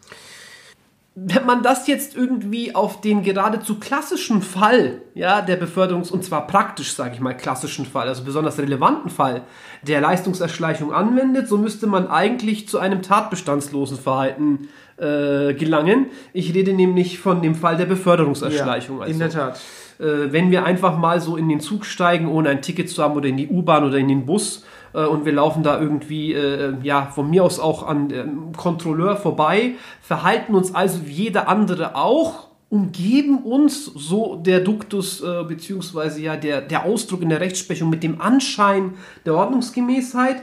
wenn 1.14 1.44
man 1.44 1.62
das 1.62 1.86
jetzt 1.88 2.16
irgendwie 2.16 2.74
auf 2.74 3.02
den 3.02 3.22
geradezu 3.22 3.78
klassischen 3.78 4.40
Fall, 4.40 5.02
ja, 5.14 5.42
der 5.42 5.60
Beförderungs- 5.60 6.10
und 6.10 6.24
zwar 6.24 6.46
praktisch, 6.46 6.94
sage 6.94 7.14
ich 7.14 7.20
mal, 7.20 7.36
klassischen 7.36 7.84
Fall, 7.84 8.08
also 8.08 8.24
besonders 8.24 8.58
relevanten 8.58 9.10
Fall 9.10 9.42
der 9.82 10.00
Leistungserschleichung 10.00 10.92
anwendet, 10.92 11.48
so 11.48 11.58
müsste 11.58 11.86
man 11.86 12.06
eigentlich 12.06 12.66
zu 12.66 12.78
einem 12.78 13.02
tatbestandslosen 13.02 13.98
Verhalten 13.98 14.68
äh, 14.96 15.52
gelangen. 15.52 16.06
Ich 16.32 16.54
rede 16.54 16.72
nämlich 16.72 17.18
von 17.18 17.42
dem 17.42 17.54
Fall 17.54 17.76
der 17.76 17.86
Beförderungserschleichung. 17.86 19.00
Ja, 19.00 19.04
in 19.04 19.12
also, 19.12 19.18
der 19.18 19.30
Tat. 19.30 19.60
Äh, 19.98 20.32
wenn 20.32 20.50
wir 20.50 20.64
einfach 20.64 20.98
mal 20.98 21.20
so 21.20 21.36
in 21.36 21.48
den 21.48 21.60
Zug 21.60 21.84
steigen, 21.84 22.28
ohne 22.28 22.50
ein 22.50 22.62
Ticket 22.62 22.90
zu 22.90 23.02
haben 23.02 23.14
oder 23.14 23.28
in 23.28 23.36
die 23.36 23.48
U-Bahn 23.48 23.84
oder 23.84 23.98
in 23.98 24.08
den 24.08 24.26
Bus 24.26 24.64
äh, 24.94 25.04
und 25.04 25.24
wir 25.24 25.32
laufen 25.32 25.62
da 25.62 25.80
irgendwie, 25.80 26.32
äh, 26.32 26.74
ja, 26.82 27.06
von 27.06 27.30
mir 27.30 27.44
aus 27.44 27.60
auch 27.60 27.86
an 27.86 28.08
dem 28.08 28.52
Kontrolleur 28.52 29.16
vorbei, 29.16 29.74
verhalten 30.00 30.54
uns 30.54 30.74
also 30.74 31.06
wie 31.06 31.12
jeder 31.12 31.48
andere 31.48 31.96
auch, 31.96 32.48
umgeben 32.68 33.42
uns 33.42 33.84
so 33.84 34.36
der 34.36 34.60
Duktus 34.60 35.22
äh, 35.22 35.44
beziehungsweise 35.44 36.22
ja 36.22 36.36
der, 36.36 36.62
der 36.62 36.84
Ausdruck 36.84 37.20
in 37.20 37.28
der 37.28 37.40
Rechtsprechung 37.40 37.90
mit 37.90 38.02
dem 38.02 38.20
Anschein 38.20 38.94
der 39.26 39.34
Ordnungsgemäßheit. 39.34 40.36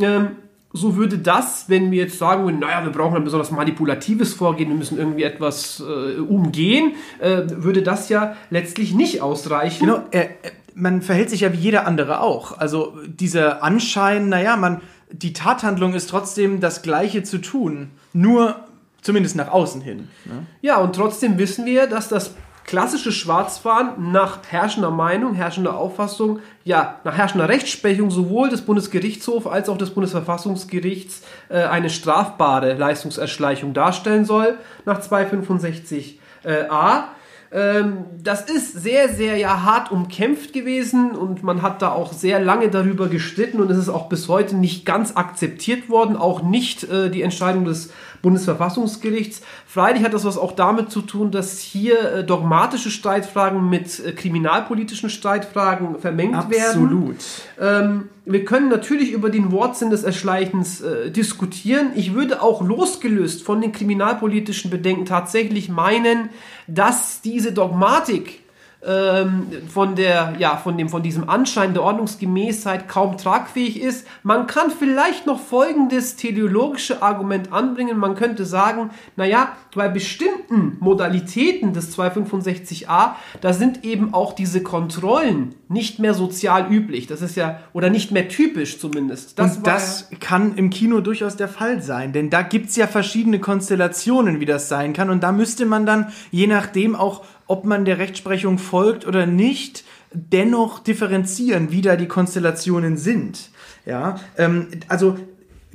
Ähm, 0.00 0.28
so 0.76 0.96
würde 0.96 1.18
das, 1.18 1.66
wenn 1.68 1.92
wir 1.92 2.02
jetzt 2.02 2.18
sagen 2.18 2.44
würden, 2.44 2.58
naja, 2.58 2.84
wir 2.84 2.90
brauchen 2.90 3.16
ein 3.16 3.22
besonders 3.22 3.52
manipulatives 3.52 4.34
Vorgehen, 4.34 4.68
wir 4.70 4.76
müssen 4.76 4.98
irgendwie 4.98 5.22
etwas 5.22 5.80
äh, 5.80 6.18
umgehen, 6.18 6.96
äh, 7.20 7.42
würde 7.48 7.82
das 7.82 8.08
ja 8.08 8.36
letztlich 8.50 8.92
nicht 8.92 9.22
ausreichen. 9.22 9.86
Genau, 9.86 10.02
äh, 10.10 10.26
man 10.74 11.00
verhält 11.00 11.30
sich 11.30 11.42
ja 11.42 11.52
wie 11.52 11.58
jeder 11.58 11.86
andere 11.86 12.20
auch. 12.20 12.58
Also 12.58 12.98
dieser 13.06 13.62
Anschein, 13.62 14.28
naja, 14.28 14.56
man, 14.56 14.80
die 15.12 15.32
Tathandlung 15.32 15.94
ist 15.94 16.10
trotzdem 16.10 16.58
das 16.58 16.82
Gleiche 16.82 17.22
zu 17.22 17.38
tun, 17.38 17.90
nur 18.12 18.56
zumindest 19.00 19.36
nach 19.36 19.52
außen 19.52 19.80
hin. 19.80 20.08
Ne? 20.24 20.44
Ja, 20.60 20.78
und 20.78 20.96
trotzdem 20.96 21.38
wissen 21.38 21.66
wir, 21.66 21.86
dass 21.86 22.08
das 22.08 22.34
klassische 22.74 23.12
Schwarzfahren 23.12 24.10
nach 24.10 24.40
herrschender 24.48 24.90
Meinung, 24.90 25.34
herrschender 25.34 25.76
Auffassung, 25.76 26.40
ja, 26.64 26.98
nach 27.04 27.16
herrschender 27.16 27.48
Rechtsprechung 27.48 28.10
sowohl 28.10 28.48
des 28.48 28.62
Bundesgerichtshofs 28.62 29.46
als 29.46 29.68
auch 29.68 29.78
des 29.78 29.90
Bundesverfassungsgerichts 29.90 31.22
äh, 31.50 31.62
eine 31.62 31.88
strafbare 31.88 32.74
Leistungserschleichung 32.74 33.74
darstellen 33.74 34.24
soll, 34.24 34.58
nach 34.86 35.00
265a. 35.00 37.04
Äh, 37.50 37.64
ähm, 37.64 38.04
das 38.22 38.42
ist 38.42 38.82
sehr, 38.82 39.08
sehr 39.08 39.36
ja 39.36 39.62
hart 39.62 39.90
umkämpft 39.90 40.52
gewesen 40.52 41.12
und 41.12 41.42
man 41.42 41.62
hat 41.62 41.82
da 41.82 41.92
auch 41.92 42.12
sehr 42.12 42.40
lange 42.40 42.68
darüber 42.68 43.08
gestritten 43.08 43.60
und 43.60 43.70
es 43.70 43.78
ist 43.78 43.88
auch 43.88 44.08
bis 44.08 44.28
heute 44.28 44.56
nicht 44.56 44.84
ganz 44.84 45.16
akzeptiert 45.16 45.88
worden, 45.88 46.16
auch 46.16 46.42
nicht 46.42 46.84
äh, 46.84 47.10
die 47.10 47.22
Entscheidung 47.22 47.64
des 47.64 47.90
Bundesverfassungsgerichts. 48.22 49.42
Freilich 49.66 50.02
hat 50.02 50.14
das 50.14 50.24
was 50.24 50.38
auch 50.38 50.52
damit 50.52 50.90
zu 50.90 51.02
tun, 51.02 51.30
dass 51.30 51.58
hier 51.58 52.00
äh, 52.00 52.24
dogmatische 52.24 52.90
Streitfragen 52.90 53.68
mit 53.68 54.04
äh, 54.04 54.12
kriminalpolitischen 54.12 55.10
Streitfragen 55.10 55.98
vermengt 55.98 56.34
Absolut. 56.34 56.56
werden. 56.56 56.84
Absolut. 56.84 57.16
Ähm, 57.60 58.08
wir 58.26 58.46
können 58.46 58.70
natürlich 58.70 59.12
über 59.12 59.28
den 59.28 59.52
Wortsinn 59.52 59.90
des 59.90 60.02
Erschleichens 60.02 60.80
äh, 60.80 61.10
diskutieren. 61.10 61.88
Ich 61.94 62.14
würde 62.14 62.40
auch 62.40 62.62
losgelöst 62.62 63.42
von 63.42 63.60
den 63.60 63.72
kriminalpolitischen 63.72 64.70
Bedenken 64.70 65.04
tatsächlich 65.04 65.68
meinen, 65.68 66.30
dass 66.66 67.20
diese 67.20 67.52
Dogmatik 67.52 68.43
ähm, 68.86 69.46
von 69.72 69.94
der, 69.94 70.34
ja, 70.38 70.56
von 70.56 70.76
dem, 70.76 70.88
von 70.88 71.02
diesem 71.02 71.28
Anschein 71.28 71.74
der 71.74 71.82
Ordnungsgemäßheit 71.82 72.88
kaum 72.88 73.16
tragfähig 73.16 73.80
ist. 73.80 74.06
Man 74.22 74.46
kann 74.46 74.70
vielleicht 74.70 75.26
noch 75.26 75.40
folgendes 75.40 76.16
teleologische 76.16 77.02
Argument 77.02 77.52
anbringen. 77.52 77.98
Man 77.98 78.14
könnte 78.14 78.44
sagen, 78.44 78.90
naja, 79.16 79.52
bei 79.74 79.88
bestimmten 79.88 80.76
Modalitäten 80.80 81.72
des 81.72 81.96
265a, 81.96 83.12
da 83.40 83.52
sind 83.52 83.84
eben 83.84 84.14
auch 84.14 84.32
diese 84.32 84.62
Kontrollen 84.62 85.54
nicht 85.68 85.98
mehr 85.98 86.14
sozial 86.14 86.70
üblich. 86.70 87.06
Das 87.06 87.22
ist 87.22 87.36
ja, 87.36 87.60
oder 87.72 87.90
nicht 87.90 88.12
mehr 88.12 88.28
typisch 88.28 88.78
zumindest. 88.78 89.38
Das 89.38 89.56
Und 89.56 89.66
das 89.66 90.08
ja 90.10 90.18
kann 90.20 90.56
im 90.56 90.70
Kino 90.70 91.00
durchaus 91.00 91.36
der 91.36 91.48
Fall 91.48 91.82
sein, 91.82 92.12
denn 92.12 92.30
da 92.30 92.42
gibt 92.42 92.70
es 92.70 92.76
ja 92.76 92.86
verschiedene 92.86 93.40
Konstellationen, 93.40 94.40
wie 94.40 94.46
das 94.46 94.68
sein 94.68 94.92
kann. 94.92 95.10
Und 95.10 95.22
da 95.22 95.32
müsste 95.32 95.66
man 95.66 95.86
dann, 95.86 96.12
je 96.30 96.46
nachdem 96.46 96.94
auch 96.94 97.24
ob 97.46 97.64
man 97.64 97.84
der 97.84 97.98
Rechtsprechung 97.98 98.58
folgt 98.58 99.06
oder 99.06 99.26
nicht, 99.26 99.84
dennoch 100.12 100.78
differenzieren, 100.78 101.70
wie 101.70 101.82
da 101.82 101.96
die 101.96 102.08
Konstellationen 102.08 102.96
sind. 102.96 103.50
Ja, 103.86 104.16
ähm, 104.38 104.68
also 104.88 105.18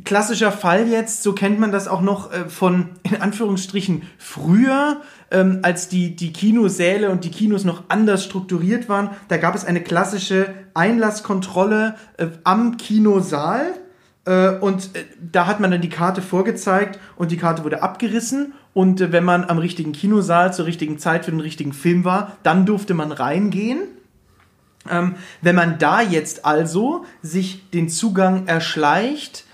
klassischer 0.05 0.51
Fall 0.51 0.87
jetzt, 0.87 1.23
so 1.23 1.33
kennt 1.33 1.59
man 1.59 1.71
das 1.71 1.87
auch 1.87 2.01
noch 2.01 2.31
äh, 2.31 2.49
von, 2.49 2.89
in 3.03 3.21
Anführungsstrichen, 3.21 4.03
früher, 4.17 5.01
ähm, 5.31 5.59
als 5.61 5.89
die, 5.89 6.15
die 6.15 6.33
Kinosäle 6.33 7.09
und 7.09 7.23
die 7.23 7.31
Kinos 7.31 7.65
noch 7.65 7.83
anders 7.89 8.23
strukturiert 8.23 8.89
waren. 8.89 9.11
Da 9.27 9.37
gab 9.37 9.55
es 9.55 9.65
eine 9.65 9.81
klassische 9.81 10.53
Einlasskontrolle 10.73 11.95
äh, 12.17 12.27
am 12.43 12.77
Kinosaal. 12.77 13.73
Äh, 14.25 14.57
und 14.57 14.95
äh, 14.95 15.05
da 15.31 15.47
hat 15.47 15.59
man 15.59 15.71
dann 15.71 15.81
die 15.81 15.89
Karte 15.89 16.21
vorgezeigt 16.21 16.99
und 17.15 17.31
die 17.31 17.37
Karte 17.37 17.63
wurde 17.63 17.81
abgerissen 17.81 18.53
und 18.73 19.01
äh, 19.01 19.11
wenn 19.11 19.23
man 19.23 19.45
am 19.45 19.57
richtigen 19.57 19.91
Kinosaal 19.91 20.53
zur 20.53 20.65
richtigen 20.65 20.99
Zeit 20.99 21.25
für 21.25 21.31
den 21.31 21.39
richtigen 21.39 21.73
Film 21.73 22.03
war, 22.05 22.37
dann 22.43 22.65
durfte 22.65 22.93
man 22.93 23.11
reingehen. 23.11 23.79
Ähm, 24.89 25.15
wenn 25.41 25.55
man 25.55 25.77
da 25.77 26.01
jetzt 26.01 26.45
also 26.45 27.05
sich 27.21 27.69
den 27.71 27.89
Zugang 27.89 28.47
erschleicht, 28.47 29.45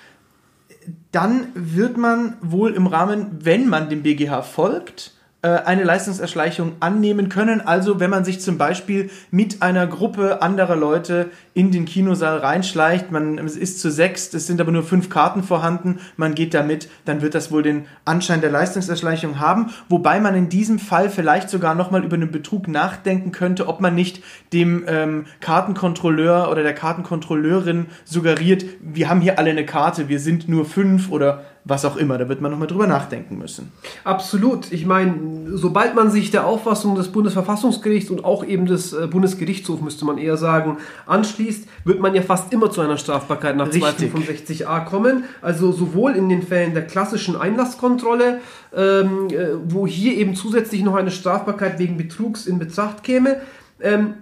dann 1.12 1.48
wird 1.55 1.98
man 1.98 2.38
wohl 2.41 2.74
im 2.74 2.88
Rahmen, 2.88 3.39
wenn 3.39 3.67
man 3.67 3.89
dem 3.89 4.03
BGH 4.03 4.43
folgt, 4.43 5.13
eine 5.47 5.83
Leistungserschleichung 5.83 6.73
annehmen 6.79 7.29
können. 7.29 7.61
Also 7.61 7.99
wenn 7.99 8.09
man 8.09 8.25
sich 8.25 8.41
zum 8.41 8.57
Beispiel 8.57 9.09
mit 9.31 9.61
einer 9.61 9.87
Gruppe 9.87 10.41
anderer 10.41 10.75
Leute 10.75 11.29
in 11.53 11.71
den 11.71 11.85
Kinosaal 11.85 12.37
reinschleicht, 12.39 13.11
man 13.11 13.37
ist 13.37 13.79
zu 13.79 13.91
sechs, 13.91 14.33
es 14.33 14.47
sind 14.47 14.59
aber 14.59 14.71
nur 14.71 14.83
fünf 14.83 15.09
Karten 15.09 15.43
vorhanden, 15.43 15.99
man 16.17 16.35
geht 16.35 16.53
da 16.53 16.63
mit, 16.63 16.89
dann 17.05 17.21
wird 17.21 17.35
das 17.35 17.51
wohl 17.51 17.63
den 17.63 17.85
Anschein 18.05 18.41
der 18.41 18.51
Leistungserschleichung 18.51 19.39
haben, 19.39 19.71
wobei 19.89 20.19
man 20.19 20.35
in 20.35 20.49
diesem 20.49 20.79
Fall 20.79 21.09
vielleicht 21.09 21.49
sogar 21.49 21.75
nochmal 21.75 22.03
über 22.03 22.15
einen 22.15 22.31
Betrug 22.31 22.67
nachdenken 22.67 23.31
könnte, 23.31 23.67
ob 23.67 23.81
man 23.81 23.95
nicht 23.95 24.23
dem 24.53 24.83
ähm, 24.87 25.25
Kartenkontrolleur 25.41 26.49
oder 26.49 26.63
der 26.63 26.73
Kartenkontrolleurin 26.73 27.87
suggeriert, 28.03 28.65
wir 28.81 29.09
haben 29.09 29.21
hier 29.21 29.39
alle 29.39 29.51
eine 29.51 29.65
Karte, 29.65 30.09
wir 30.09 30.19
sind 30.19 30.49
nur 30.49 30.65
fünf 30.65 31.11
oder 31.11 31.45
was 31.65 31.84
auch 31.84 31.98
immer. 31.98 32.17
Da 32.17 32.29
wird 32.29 32.41
man 32.41 32.51
nochmal 32.51 32.67
drüber 32.67 32.86
nachdenken 32.86 33.38
müssen. 33.38 33.72
Absolut. 34.03 34.72
Ich 34.72 34.86
meine, 34.86 35.15
sobald 35.57 35.95
man 35.95 36.12
sich 36.12 36.29
der 36.29 36.45
Auffassung 36.45 36.95
des 36.95 37.10
Bundesverfassungsgerichts 37.10 38.12
und 38.12 38.24
auch 38.24 38.45
eben 38.45 38.67
des 38.67 38.93
äh, 38.93 39.07
Bundesgerichtshofs, 39.07 39.81
müsste 39.81 40.05
man 40.05 40.19
eher 40.19 40.38
sagen, 40.38 40.77
anschließt, 41.07 41.67
wird 41.84 42.00
man 42.00 42.13
ja 42.13 42.22
fast 42.22 42.53
immer 42.53 42.69
zu 42.69 42.81
einer 42.81 42.98
Strafbarkeit 42.98 43.57
nach 43.57 43.67
Richtig. 43.74 44.13
265a 44.13 44.86
kommen. 44.86 45.24
Also 45.41 45.72
sowohl 45.72 46.13
in 46.13 46.29
den 46.29 46.43
Fällen 46.43 46.75
der 46.75 46.86
klassischen 46.86 47.36
Einlasskontrolle, 47.36 48.41
ähm, 48.75 49.27
äh, 49.29 49.55
wo 49.65 49.88
hier 49.88 50.15
eben 50.15 50.36
zusätzlich 50.36 50.84
noch 50.84 50.95
eine 50.95 51.12
Strafbarkeit 51.12 51.79
wegen 51.79 51.98
Betrugs 51.98 52.45
in 52.45 52.60
Betracht 52.60 53.03
käme, 53.03 53.41
ähm, 53.81 54.13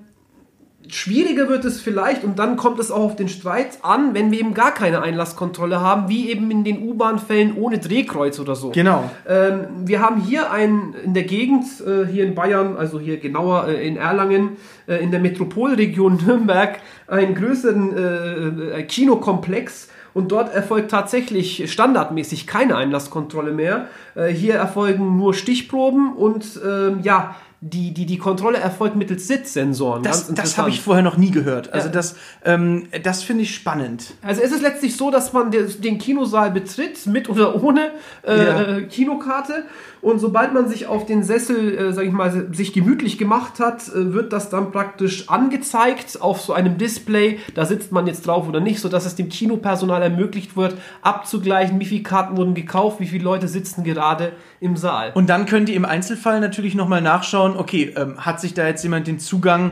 Schwieriger 0.90 1.48
wird 1.50 1.66
es 1.66 1.80
vielleicht, 1.80 2.24
und 2.24 2.40
dann 2.40 2.58
kommt 2.58 2.80
es 2.80 2.92
auch 2.92 3.04
auf 3.04 3.16
den 3.16 3.30
Streit 3.30 3.80
an, 3.82 4.14
wenn 4.14 4.32
wir 4.32 4.40
eben 4.40 4.54
gar 4.54 4.74
keine 4.74 5.02
Einlasskontrolle 5.02 5.80
haben, 5.80 6.10
wie 6.10 6.30
eben 6.30 6.52
in 6.52 6.64
den 6.64 6.84
U-Bahn-Fällen 6.84 7.56
ohne 7.56 7.80
Drehkreuz 7.80 8.40
oder 8.40 8.56
so. 8.56 8.72
Genau. 8.72 9.10
Ähm, 9.28 9.68
wir 9.86 10.02
haben 10.02 10.22
hier 10.22 10.52
ein, 10.52 10.94
in 11.04 11.14
der 11.14 11.24
Gegend, 11.24 11.66
äh, 11.82 12.06
hier 12.06 12.26
in 12.26 12.36
Bayern, 12.36 12.76
also 12.76 13.00
hier 13.00 13.18
genauer 13.18 13.68
äh, 13.68 13.88
in 13.88 13.98
Erlangen, 13.98 14.58
äh, 14.88 14.96
in 14.96 15.12
der 15.12 15.20
Metropolregion 15.20 16.18
Nürnberg, 16.26 16.80
einen 17.08 17.36
größeren 17.36 17.98
äh, 17.98 18.80
äh, 18.80 18.84
Kinokomplex. 18.84 19.90
Und 20.14 20.32
dort 20.32 20.54
erfolgt 20.54 20.92
tatsächlich 20.92 21.72
standardmäßig 21.72 22.46
keine 22.46 22.76
Einlasskontrolle 22.78 23.52
mehr. 23.52 23.88
Äh, 24.14 24.28
hier 24.28 24.56
erfolgen 24.56 25.18
nur 25.18 25.34
Stichproben 25.34 26.14
und 26.14 26.60
ähm, 26.64 27.00
ja, 27.02 27.36
die, 27.66 27.94
die, 27.94 28.06
die 28.06 28.18
Kontrolle 28.18 28.58
erfolgt 28.58 28.98
mittels 28.98 29.26
Sitzsensoren. 29.28 30.04
Das, 30.04 30.34
das 30.34 30.58
habe 30.58 30.70
ich 30.70 30.82
vorher 30.82 31.02
noch 31.04 31.16
nie 31.16 31.32
gehört. 31.32 31.72
Also 31.72 31.88
Ja. 31.88 31.94
das, 31.94 32.16
ähm, 32.44 32.88
das 33.04 33.24
finde 33.24 33.44
ich 33.44 33.56
spannend. 33.56 34.16
Also 34.22 34.42
es 34.42 34.52
ist 34.52 34.62
letztlich 34.62 34.98
so, 34.98 35.12
dass 35.12 35.32
man 35.32 35.50
den 35.52 35.98
Kinosaal 35.98 36.52
betritt, 36.52 37.06
mit 37.08 37.30
oder 37.30 37.64
ohne 37.64 37.92
äh, 38.28 38.46
Ja. 38.46 38.62
äh, 38.62 38.82
Kinokarte. 38.84 39.64
Und 40.02 40.20
sobald 40.20 40.54
man 40.54 40.68
sich 40.68 40.88
auf 40.88 41.06
den 41.06 41.24
Sessel, 41.24 41.78
äh, 41.78 41.94
sag 41.94 42.04
ich 42.06 42.12
mal, 42.12 42.50
sich 42.54 42.74
gemütlich 42.74 43.18
gemacht 43.18 43.62
hat, 43.62 43.88
äh, 43.88 44.14
wird 44.14 44.34
das 44.34 44.50
dann 44.50 44.74
praktisch 44.74 45.30
angezeigt 45.30 46.22
auf 46.22 46.42
so 46.42 46.52
einem 46.52 46.78
Display. 46.78 47.40
Da 47.56 47.66
sitzt 47.66 47.94
man 47.94 48.06
jetzt 48.08 48.28
drauf 48.28 48.46
oder 48.50 48.60
nicht, 48.60 48.82
sodass 48.82 49.06
es 49.06 49.16
dem 49.16 49.30
Kinopersonal 49.30 50.02
ermöglicht 50.02 50.58
wird, 50.58 50.76
abzugleichen, 51.02 51.80
wie 51.80 51.86
viele 51.86 52.04
Karten 52.04 52.36
wurden 52.36 52.54
gekauft, 52.56 53.00
wie 53.00 53.08
viele 53.08 53.24
Leute 53.24 53.48
sitzen 53.48 53.86
gerade 53.86 54.34
im 54.64 54.78
Saal. 54.78 55.12
Und 55.14 55.30
dann 55.30 55.46
könnt 55.46 55.68
ihr 55.68 55.76
im 55.76 55.84
Einzelfall 55.84 56.40
natürlich 56.40 56.74
nochmal 56.74 57.02
nachschauen, 57.02 57.58
okay, 57.58 57.94
ähm, 57.98 58.26
hat 58.26 58.40
sich 58.40 58.54
da 58.54 58.66
jetzt 58.66 58.82
jemand 58.82 59.08
den 59.08 59.20
Zugang 59.20 59.72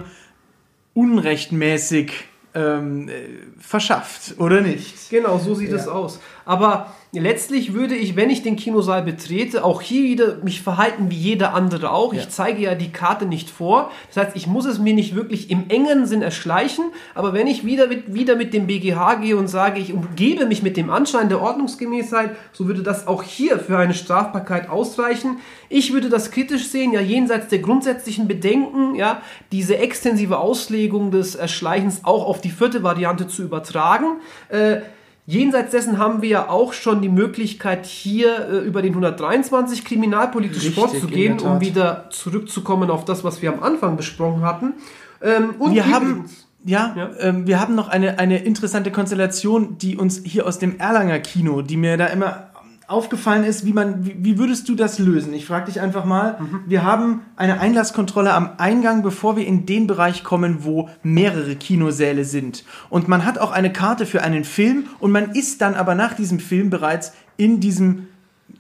unrechtmäßig 0.94 2.12
ähm, 2.54 3.08
äh, 3.08 3.14
verschafft 3.58 4.36
oder 4.38 4.60
nicht? 4.60 5.10
Genau, 5.10 5.38
so 5.38 5.56
sieht 5.56 5.72
es 5.72 5.88
aus. 5.88 6.20
Aber 6.44 6.94
letztlich 7.20 7.74
würde 7.74 7.94
ich, 7.96 8.16
wenn 8.16 8.30
ich 8.30 8.42
den 8.42 8.56
Kinosaal 8.56 9.04
betrete, 9.04 9.66
auch 9.66 9.82
hier 9.82 10.04
wieder 10.04 10.38
mich 10.44 10.62
verhalten 10.62 11.12
wie 11.12 11.16
jeder 11.16 11.54
andere 11.54 11.92
auch. 11.92 12.14
Ja. 12.14 12.22
Ich 12.22 12.30
zeige 12.30 12.62
ja 12.62 12.76
die 12.76 12.92
Karte 12.92 13.26
nicht 13.26 13.50
vor. 13.50 13.92
Das 14.14 14.26
heißt, 14.26 14.36
ich 14.38 14.48
muss 14.48 14.66
es 14.66 14.80
mir 14.80 14.94
nicht 14.94 15.14
wirklich 15.14 15.50
im 15.50 15.70
engen 15.70 16.06
Sinn 16.06 16.22
erschleichen. 16.22 16.86
Aber 17.14 17.34
wenn 17.34 17.48
ich 17.48 17.66
wieder 17.66 17.88
mit, 17.88 18.14
wieder 18.14 18.38
mit 18.38 18.54
dem 18.54 18.68
BGH 18.68 19.16
gehe 19.16 19.36
und 19.36 19.50
sage, 19.50 19.82
ich 19.82 19.92
umgebe 19.92 20.46
mich 20.46 20.64
mit 20.64 20.78
dem 20.78 20.90
Anschein 20.90 21.28
der 21.28 21.42
Ordnungsgemäßheit, 21.42 22.36
so 22.54 22.68
würde 22.68 22.82
das 22.82 23.08
auch 23.08 23.24
hier 23.24 23.60
für 23.60 23.78
eine 23.78 23.94
Strafbarkeit 23.94 24.70
ausreichen. 24.70 25.40
Ich 25.68 25.92
würde 25.92 26.08
das 26.08 26.32
kritisch 26.32 26.68
sehen, 26.68 26.94
ja, 26.94 27.02
jenseits 27.02 27.50
der 27.50 27.60
grundsätzlichen 27.60 28.30
Bedenken, 28.30 28.96
ja, 28.96 29.22
diese 29.52 29.78
extensive 29.78 30.38
Auslegung 30.38 31.12
des 31.12 31.36
Erschleichens 31.36 32.02
auch 32.04 32.26
auf 32.26 32.40
die 32.40 32.52
vierte 32.52 32.84
Variante 32.84 33.28
zu 33.28 33.44
übertragen. 33.44 34.22
Äh, 34.48 34.82
Jenseits 35.32 35.72
dessen 35.72 35.98
haben 35.98 36.22
wir 36.22 36.28
ja 36.28 36.50
auch 36.50 36.74
schon 36.74 37.02
die 37.02 37.08
Möglichkeit, 37.08 37.86
hier 37.86 38.50
äh, 38.50 38.58
über 38.68 38.82
den 38.82 38.92
123 38.92 39.86
kriminalpolitisch 39.86 40.66
Richtig, 40.66 40.76
vorzugehen, 40.76 41.40
um 41.40 41.62
wieder 41.62 42.10
zurückzukommen 42.10 42.90
auf 42.90 43.06
das, 43.06 43.24
was 43.24 43.42
wir 43.42 43.54
am 43.54 43.64
Anfang 43.64 43.96
besprochen 43.96 44.42
hatten. 44.42 44.74
Ähm, 45.22 45.52
und 45.58 45.74
Wir 45.74 45.90
haben, 45.90 46.26
ja, 46.66 46.94
Ja. 46.98 47.12
Ähm, 47.20 47.48
wir 47.48 47.62
haben 47.62 47.76
noch 47.76 47.88
eine, 47.88 48.20
eine 48.20 48.44
interessante 48.44 48.92
Konstellation, 48.92 49.78
die 49.78 49.96
uns 49.96 50.22
hier 50.26 50.46
aus 50.46 50.60
dem 50.60 50.78
Erlanger 50.80 51.20
Kino, 51.20 51.62
die 51.62 51.78
mir 51.78 51.96
da 51.96 52.08
immer 52.08 52.51
aufgefallen 52.92 53.46
ist, 53.46 53.66
wie 53.66 53.74
man, 53.74 54.06
wie, 54.06 54.16
wie 54.20 54.38
würdest 54.38 54.68
du 54.68 54.76
das 54.76 55.00
lösen? 55.00 55.34
Ich 55.34 55.46
frage 55.46 55.66
dich 55.66 55.80
einfach 55.80 56.04
mal. 56.04 56.40
Wir 56.68 56.84
haben 56.84 57.22
eine 57.38 57.60
Einlasskontrolle 57.60 58.34
am 58.34 58.52
Eingang, 58.58 59.02
bevor 59.02 59.38
wir 59.38 59.48
in 59.48 59.66
den 59.66 59.88
Bereich 59.88 60.24
kommen, 60.24 60.66
wo 60.66 60.90
mehrere 61.02 61.56
Kinosäle 61.56 62.26
sind. 62.26 62.66
Und 62.90 63.08
man 63.08 63.26
hat 63.26 63.38
auch 63.40 63.52
eine 63.52 63.72
Karte 63.72 64.06
für 64.06 64.22
einen 64.22 64.44
Film 64.44 64.88
und 65.00 65.12
man 65.12 65.32
ist 65.32 65.62
dann 65.62 65.76
aber 65.76 65.96
nach 65.96 66.14
diesem 66.14 66.40
Film 66.40 66.70
bereits 66.70 67.14
in 67.38 67.62
diesem, 67.62 68.08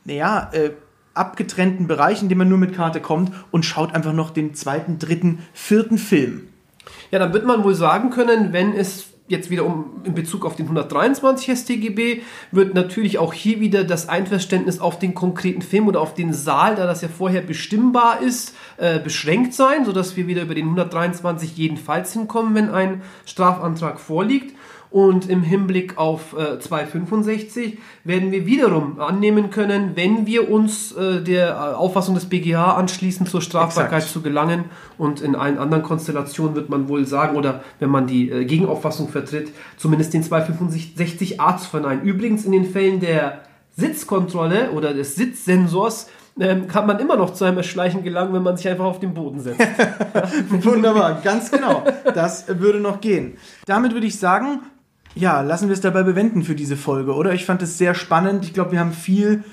naja, 0.05 0.49
äh, 0.53 0.71
abgetrennten 1.13 1.87
Bereich, 1.87 2.21
in 2.21 2.29
dem 2.29 2.37
man 2.37 2.47
nur 2.47 2.57
mit 2.57 2.73
Karte 2.73 3.01
kommt 3.01 3.33
und 3.51 3.65
schaut 3.65 3.93
einfach 3.93 4.13
noch 4.13 4.29
den 4.29 4.53
zweiten, 4.53 4.97
dritten, 4.97 5.39
vierten 5.53 5.97
Film. 5.97 6.47
Ja, 7.11 7.19
dann 7.19 7.33
wird 7.33 7.45
man 7.45 7.65
wohl 7.65 7.75
sagen 7.75 8.09
können, 8.11 8.53
wenn 8.53 8.73
es 8.73 9.10
jetzt 9.31 9.49
wieder 9.49 9.65
um 9.65 9.85
in 10.03 10.13
Bezug 10.13 10.45
auf 10.45 10.55
den 10.55 10.65
123 10.65 11.57
StGB 11.57 12.21
wird 12.51 12.75
natürlich 12.75 13.17
auch 13.17 13.33
hier 13.33 13.59
wieder 13.59 13.83
das 13.83 14.09
Einverständnis 14.09 14.79
auf 14.79 14.99
den 14.99 15.15
konkreten 15.15 15.61
Film 15.61 15.87
oder 15.87 16.01
auf 16.01 16.13
den 16.13 16.33
Saal, 16.33 16.75
da 16.75 16.85
das 16.85 17.01
ja 17.01 17.07
vorher 17.07 17.41
bestimmbar 17.41 18.21
ist, 18.21 18.55
äh, 18.77 18.99
beschränkt 18.99 19.53
sein, 19.53 19.85
sodass 19.85 20.15
wir 20.15 20.27
wieder 20.27 20.43
über 20.43 20.53
den 20.53 20.65
123 20.65 21.57
jedenfalls 21.57 22.13
hinkommen, 22.13 22.53
wenn 22.53 22.69
ein 22.69 23.01
Strafantrag 23.25 23.99
vorliegt. 23.99 24.55
Und 24.91 25.29
im 25.29 25.41
Hinblick 25.41 25.97
auf 25.97 26.35
äh, 26.37 26.59
265 26.59 27.77
werden 28.03 28.31
wir 28.33 28.45
wiederum 28.45 28.99
annehmen 28.99 29.49
können, 29.49 29.91
wenn 29.95 30.25
wir 30.25 30.51
uns 30.51 30.91
äh, 30.91 31.21
der 31.21 31.51
äh, 31.51 31.75
Auffassung 31.75 32.13
des 32.13 32.25
BGH 32.25 32.75
anschließen, 32.75 33.25
zur 33.25 33.41
Strafbarkeit 33.41 33.99
Exakt. 33.99 34.13
zu 34.13 34.21
gelangen. 34.21 34.65
Und 34.97 35.21
in 35.21 35.35
allen 35.35 35.57
anderen 35.57 35.81
Konstellationen 35.81 36.55
wird 36.55 36.69
man 36.69 36.89
wohl 36.89 37.05
sagen, 37.05 37.37
oder 37.37 37.63
wenn 37.79 37.89
man 37.89 38.05
die 38.05 38.29
äh, 38.29 38.43
Gegenauffassung 38.43 39.07
vertritt, 39.07 39.53
zumindest 39.77 40.13
den 40.13 40.23
265a 40.23 41.57
zu 41.57 41.69
verneinen. 41.69 42.03
Übrigens 42.03 42.43
in 42.43 42.51
den 42.51 42.65
Fällen 42.65 42.99
der 42.99 43.43
Sitzkontrolle 43.77 44.71
oder 44.71 44.93
des 44.93 45.15
Sitzsensors 45.15 46.09
ähm, 46.37 46.67
kann 46.67 46.85
man 46.85 46.99
immer 46.99 47.15
noch 47.15 47.33
zu 47.33 47.45
einem 47.45 47.57
Erschleichen 47.57 48.03
gelangen, 48.03 48.33
wenn 48.33 48.43
man 48.43 48.57
sich 48.57 48.67
einfach 48.67 48.85
auf 48.85 48.99
den 48.99 49.13
Boden 49.13 49.39
setzt. 49.39 49.59
Wunderbar, 50.49 51.21
ganz 51.23 51.49
genau. 51.49 51.83
Das 52.13 52.45
würde 52.59 52.79
noch 52.79 52.99
gehen. 52.99 53.37
Damit 53.65 53.93
würde 53.93 54.07
ich 54.07 54.19
sagen, 54.19 54.61
ja, 55.15 55.41
lassen 55.41 55.67
wir 55.67 55.73
es 55.73 55.81
dabei 55.81 56.03
bewenden 56.03 56.43
für 56.43 56.55
diese 56.55 56.77
Folge, 56.77 57.13
oder? 57.13 57.33
Ich 57.33 57.45
fand 57.45 57.61
es 57.61 57.77
sehr 57.77 57.95
spannend. 57.95 58.45
Ich 58.45 58.53
glaube, 58.53 58.71
wir 58.71 58.79
haben 58.79 58.93
viel 58.93 59.43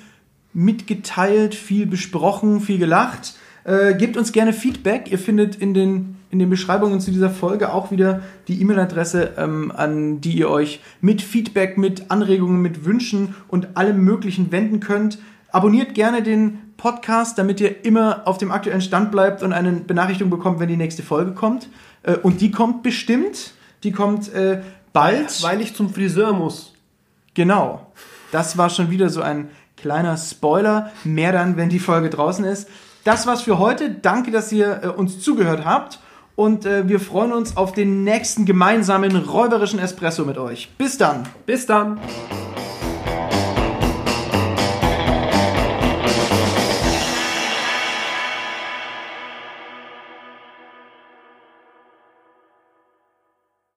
mitgeteilt, 0.53 1.55
viel 1.55 1.85
besprochen, 1.85 2.61
viel 2.61 2.77
gelacht. 2.77 3.35
Äh, 3.65 3.95
gebt 3.95 4.17
uns 4.17 4.31
gerne 4.31 4.53
Feedback. 4.53 5.11
Ihr 5.11 5.19
findet 5.19 5.55
in 5.55 5.73
den, 5.73 6.17
in 6.31 6.39
den 6.39 6.49
Beschreibungen 6.49 7.01
zu 7.01 7.11
dieser 7.11 7.29
Folge 7.29 7.73
auch 7.73 7.91
wieder 7.91 8.21
die 8.47 8.61
E-Mail-Adresse, 8.61 9.33
ähm, 9.37 9.71
an 9.75 10.21
die 10.21 10.37
ihr 10.37 10.49
euch 10.49 10.79
mit 11.01 11.21
Feedback, 11.21 11.77
mit 11.77 12.09
Anregungen, 12.09 12.61
mit 12.61 12.85
Wünschen 12.85 13.35
und 13.47 13.77
allem 13.77 14.03
Möglichen 14.03 14.51
wenden 14.51 14.79
könnt. 14.79 15.19
Abonniert 15.51 15.93
gerne 15.93 16.23
den 16.23 16.59
Podcast, 16.77 17.37
damit 17.37 17.59
ihr 17.59 17.83
immer 17.85 18.21
auf 18.25 18.37
dem 18.37 18.51
aktuellen 18.51 18.81
Stand 18.81 19.11
bleibt 19.11 19.43
und 19.43 19.51
eine 19.51 19.71
Benachrichtigung 19.73 20.31
bekommt, 20.31 20.59
wenn 20.59 20.69
die 20.69 20.77
nächste 20.77 21.03
Folge 21.03 21.33
kommt. 21.33 21.69
Äh, 22.03 22.15
und 22.15 22.41
die 22.41 22.51
kommt 22.51 22.81
bestimmt. 22.81 23.53
Die 23.83 23.91
kommt 23.91 24.33
äh, 24.33 24.61
bald. 24.93 25.41
Weil 25.43 25.61
ich 25.61 25.75
zum 25.75 25.93
Friseur 25.93 26.33
muss. 26.33 26.73
Genau. 27.33 27.87
Das 28.31 28.57
war 28.57 28.69
schon 28.69 28.89
wieder 28.89 29.09
so 29.09 29.21
ein 29.21 29.49
kleiner 29.77 30.17
Spoiler. 30.17 30.91
Mehr 31.03 31.31
dann, 31.31 31.57
wenn 31.57 31.69
die 31.69 31.79
Folge 31.79 32.09
draußen 32.09 32.45
ist. 32.45 32.67
Das 33.03 33.25
war's 33.27 33.41
für 33.41 33.59
heute. 33.59 33.89
Danke, 33.89 34.31
dass 34.31 34.51
ihr 34.51 34.81
äh, 34.83 34.87
uns 34.87 35.19
zugehört 35.19 35.65
habt. 35.65 35.99
Und 36.35 36.65
äh, 36.65 36.87
wir 36.87 36.99
freuen 36.99 37.33
uns 37.33 37.57
auf 37.57 37.73
den 37.73 38.03
nächsten 38.03 38.45
gemeinsamen 38.45 39.15
räuberischen 39.15 39.79
Espresso 39.79 40.23
mit 40.25 40.37
euch. 40.37 40.69
Bis 40.77 40.97
dann. 40.97 41.27
Bis 41.45 41.65
dann. 41.65 41.99